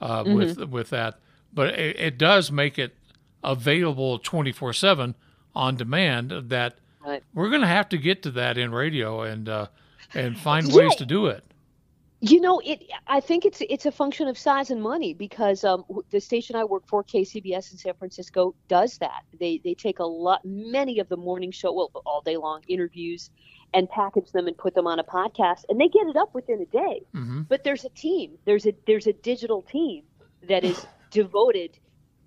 [0.00, 0.34] uh, Mm-hmm.
[0.34, 1.18] with with that.
[1.52, 2.96] But it, it does make it
[3.44, 5.14] available twenty four seven
[5.54, 6.30] on demand.
[6.48, 7.22] That Right.
[7.34, 9.66] we're going to have to get to that in radio and uh,
[10.14, 10.76] and find Yeah.
[10.76, 11.44] ways to do it.
[12.20, 12.82] You know, it.
[13.06, 16.64] I think it's it's a function of size and money because um, the station I
[16.64, 19.22] work for, KCBS in San Francisco, does that.
[19.38, 23.30] They they take a lot, many of the morning show, well, all day long interviews,
[23.74, 26.60] and package them and put them on a podcast, and they get it up within
[26.62, 27.02] a day.
[27.12, 28.38] hmm But there's a team.
[28.46, 30.04] There's a there's a digital team
[30.48, 31.78] that is devoted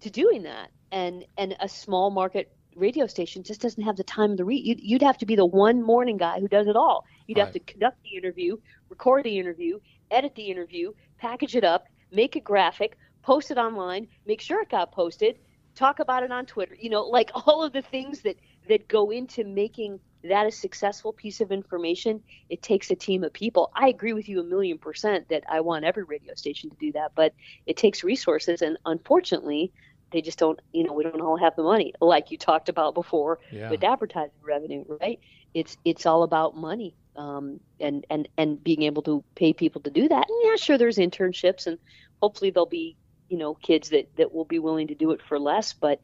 [0.02, 4.38] to doing that, and and a small market radio station just doesn't have the time
[4.38, 4.66] to read.
[4.66, 7.06] You'd, you'd have to be the one morning guy who does it all.
[7.28, 8.58] You'd have to conduct the interview,
[8.90, 14.08] record the interview, edit the interview, package it up, make a graphic, post it online,
[14.26, 15.38] make sure it got posted,
[15.76, 16.76] talk about it on Twitter.
[16.80, 21.14] You know, like all of the things that that go into making that a successful
[21.14, 22.22] piece of information.
[22.50, 23.72] It takes a team of people.
[23.74, 26.92] I agree with you a million percent that I want every radio station to do
[26.92, 27.34] that, but
[27.66, 29.72] it takes resources, and unfortunately,
[30.12, 30.60] they just don't.
[30.72, 33.70] You know, we don't all have the money, like you talked about before Yeah.
[33.70, 35.20] with advertising revenue, right?
[35.54, 39.90] It's it's all about money, um, and and and being able to pay people to
[39.90, 40.26] do that.
[40.30, 41.78] And yeah, sure, there's internships, and
[42.22, 42.98] hopefully there'll be
[43.30, 46.00] you know kids that that will be willing to do it for less, but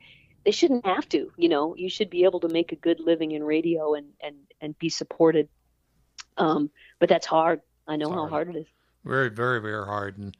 [0.45, 1.31] they shouldn't have to.
[1.37, 4.35] You know, you should be able to make a good living in radio and and
[4.61, 5.47] and be supported.
[6.37, 7.61] Um, but that's hard.
[7.87, 8.47] I know It's how hard.
[8.47, 8.67] hard it is.
[9.03, 10.35] very very very hard and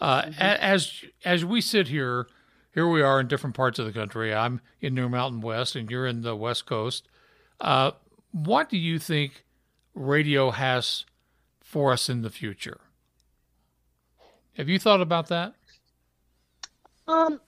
[0.00, 0.40] uh, Mm-hmm.
[0.40, 2.26] as as we sit here
[2.72, 5.90] here we are in different parts of the country i'm in New mountain west and
[5.90, 7.08] you're in the west coast
[7.60, 7.92] uh,
[8.32, 9.44] what do you think
[9.94, 11.04] radio has
[11.60, 12.80] for us in the future
[14.56, 15.54] have you thought about that
[17.08, 17.40] Um,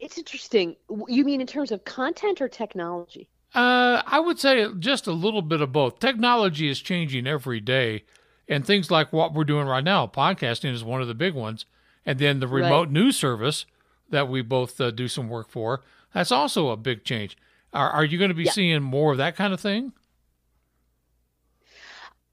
[0.00, 0.76] it's interesting.
[1.08, 3.28] You mean in terms of content or technology?
[3.54, 5.98] Uh, I would say just a little bit of both.
[5.98, 8.04] Technology is changing every day,
[8.48, 11.64] and things like what we're doing right now, podcasting is one of the big ones,
[12.06, 12.62] and then the Right.
[12.64, 13.66] remote news service
[14.10, 15.82] that we both uh, do some work for.
[16.12, 17.36] That's also a big change.
[17.72, 18.52] Are, are you going to be Yeah.
[18.52, 19.92] seeing more of that kind of thing?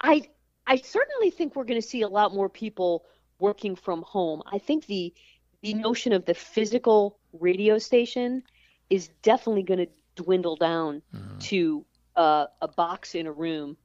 [0.01, 0.29] I
[0.65, 3.05] I certainly think we're going to see a lot more people
[3.39, 4.41] working from home.
[4.51, 5.13] I think the
[5.61, 8.43] the notion of the physical radio station
[8.89, 11.01] is definitely going to dwindle down
[11.39, 13.75] to uh, a box in a room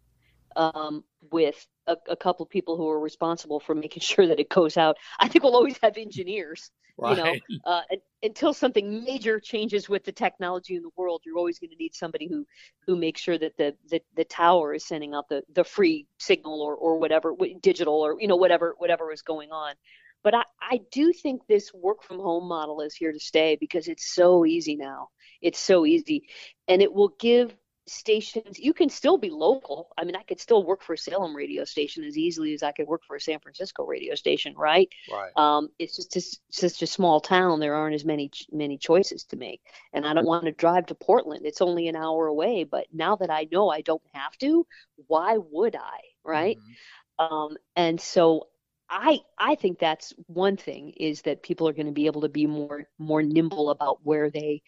[0.57, 4.49] um, with a, a couple of people who are responsible for making sure that it
[4.51, 4.97] goes out.
[5.19, 6.71] I think we'll always have engineers.
[7.05, 7.83] You know, uh,
[8.23, 11.95] until something major changes with the technology in the world, you're always going to need
[11.95, 12.47] somebody who
[12.87, 16.61] who makes sure that the, the the tower is sending out the the free signal
[16.61, 19.75] or or whatever digital or you know whatever whatever is going on.
[20.23, 23.89] But I, I do think this work from home model is here to stay because
[23.89, 25.09] it's so easy now.
[25.41, 26.29] It's so easy,
[26.69, 27.57] and it will give
[27.87, 31.35] stations you can still be local i mean i could still work for a salem
[31.35, 34.89] radio station as easily as i could work for a san francisco radio station right
[35.09, 35.33] Right.
[35.37, 37.61] um, it's just it's such a small town.
[37.61, 39.61] There aren't as many many choices to make,
[39.93, 41.47] and I don't want to drive to Portland.
[41.47, 42.65] It's only an hour away.
[42.65, 44.67] But now that I know I don't have to,
[45.07, 46.01] why would I?
[46.25, 46.59] Right?
[47.19, 48.49] Um, and so
[48.89, 52.29] I I think that's one thing is that people are going to be able to
[52.29, 54.63] be more more nimble about where they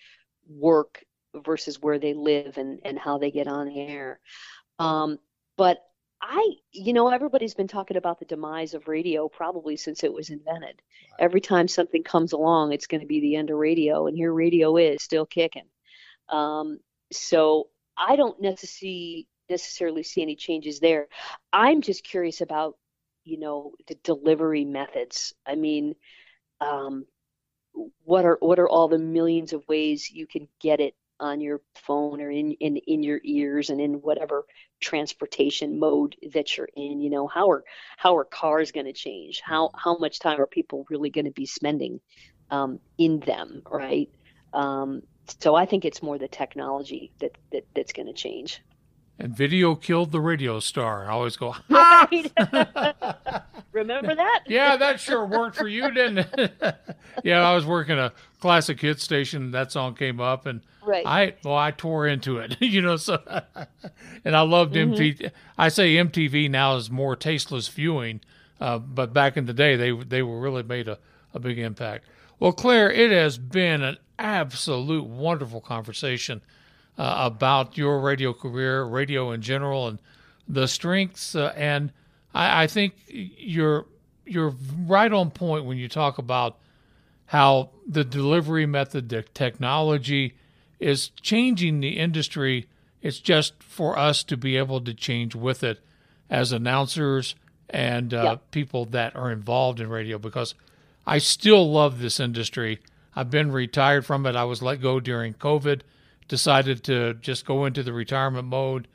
[0.48, 1.04] work
[1.34, 4.20] versus where they live and and how they get on air.
[4.78, 5.18] Um,
[5.56, 5.78] but
[6.26, 10.30] I, you know, everybody's been talking about the demise of radio probably since it was
[10.30, 10.80] invented.
[11.18, 14.32] Every time something comes along, it's going to be the end of radio, and here
[14.32, 15.68] radio is still kicking.
[16.30, 16.78] Um,
[17.12, 21.08] so I don't necessarily necessarily see any changes there.
[21.52, 22.76] I'm just curious about,
[23.24, 25.34] you know, the delivery methods.
[25.46, 25.94] I mean,
[26.60, 27.04] um,
[28.04, 30.94] what are what are all the millions of ways you can get it
[31.24, 34.44] on your phone or in, in in your ears and in whatever
[34.80, 37.64] transportation mode that you're in you know how are
[37.96, 39.40] how are cars going to change?
[39.44, 42.00] How how much time are people really going to be spending
[42.50, 44.10] um, in them right?
[44.52, 45.02] Um,
[45.40, 48.60] so i think it's more the technology that, that that's going to change
[49.18, 51.06] And video killed the radio star.
[51.06, 52.32] I always go, right
[53.72, 54.40] Remember that?
[54.48, 56.76] yeah, that sure worked for you, didn't it?
[57.24, 59.50] yeah, I was working a classic hit station.
[59.52, 61.06] That song came up, and Right.
[61.06, 62.96] I well, I tore into it, you know.
[62.96, 63.18] So,
[64.24, 64.92] and I loved Mm-hmm.
[64.94, 65.30] MTV.
[65.56, 68.20] I say MTV now is more tasteless viewing,
[68.60, 70.98] uh, but back in the day, they they were really made a,
[71.32, 72.04] a big impact.
[72.38, 76.42] Well, Claire, it has been an absolute wonderful conversation
[76.98, 79.98] uh, about your radio career, radio in general, and
[80.48, 81.34] the strengths.
[81.34, 81.92] Uh, and
[82.34, 83.86] I, I think you're
[84.26, 84.54] you're
[84.86, 86.58] right on point when you talk about
[87.26, 90.34] how the delivery method, the technology,
[90.80, 92.66] is changing the industry.
[93.02, 95.80] It's just for us to be able to change with it
[96.30, 97.34] as announcers
[97.68, 98.36] and uh, Yeah.
[98.50, 100.54] people that are involved in radio because
[101.06, 102.78] I still love this industry.
[103.14, 104.36] I've been retired from it.
[104.36, 105.80] I was let go during COVID,
[106.28, 108.88] decided to just go into the retirement mode,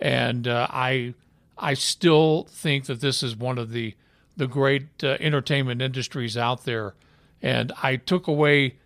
[0.00, 1.14] and uh, I
[1.58, 3.94] I still think that this is one of the
[4.36, 6.94] the great uh, entertainment industries out there.
[7.40, 8.76] And I took away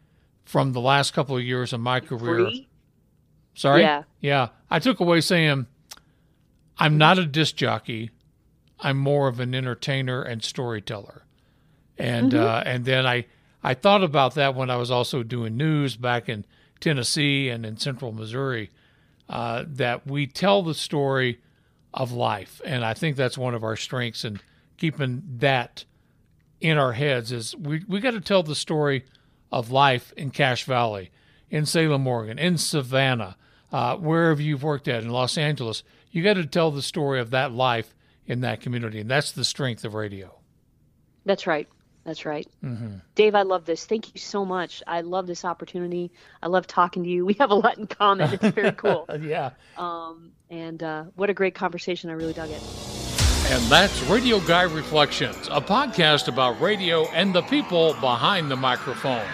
[0.44, 2.46] from the last couple of years of my career.
[2.46, 2.68] Free?
[3.54, 3.82] Sorry?
[3.82, 4.02] Yeah.
[4.20, 4.48] Yeah.
[4.70, 5.66] I took away saying,
[6.78, 8.10] I'm not a disc jockey.
[8.80, 11.24] I'm more of an entertainer and storyteller.
[11.98, 13.24] And uh, and then I,
[13.62, 16.44] I thought about that when I was also doing news back in
[16.80, 18.70] Tennessee and in central Missouri,
[19.28, 21.40] uh, that we tell the story
[21.92, 22.60] of life.
[22.64, 24.40] And I think that's one of our strengths in
[24.76, 25.84] keeping that
[26.60, 29.04] in our heads is we, we got to tell the story
[29.50, 31.10] of life in Cache Valley,
[31.50, 33.36] in Salem, Oregon, in Savannah,
[33.72, 35.82] uh, wherever you've worked at in Los Angeles.
[36.10, 37.94] You got to tell the story of that life
[38.26, 40.34] in that community, and that's the strength of radio.
[41.24, 41.68] That's right.
[42.06, 42.48] That's right.
[42.64, 42.98] Mm-hmm.
[43.16, 43.84] Dave, I love this.
[43.84, 44.80] Thank you so much.
[44.86, 46.12] I love this opportunity.
[46.40, 47.26] I love talking to you.
[47.26, 48.32] We have a lot in common.
[48.32, 49.06] It's very cool.
[49.20, 49.50] yeah.
[49.76, 52.08] Um, and uh, what a great conversation.
[52.08, 52.62] I really dug it.
[53.48, 59.26] And that's Radio Guy Reflections, a podcast about radio and the people behind the microphone.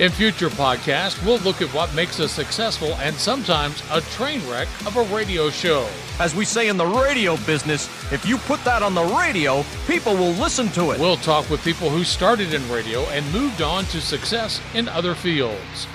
[0.00, 4.66] In future podcasts, we'll look at what makes a successful and sometimes a train wreck
[4.86, 5.86] of a radio show.
[6.18, 10.14] As we say in the radio business, if you put that on the radio, people
[10.14, 11.00] will listen to it.
[11.00, 15.14] We'll talk with people who started in radio and moved on to success in other
[15.14, 15.86] fields.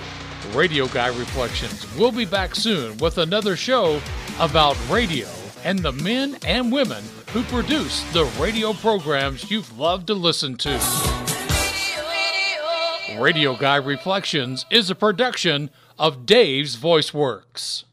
[0.53, 1.91] Radio Guy Reflections.
[1.97, 3.99] We'll be back soon with another show
[4.39, 5.27] about radio
[5.63, 7.03] and the men and women
[7.33, 11.34] who produce the radio programs you've loved to listen to.
[13.19, 17.84] Radio Guy Reflections is a production of Dave's Voice Works.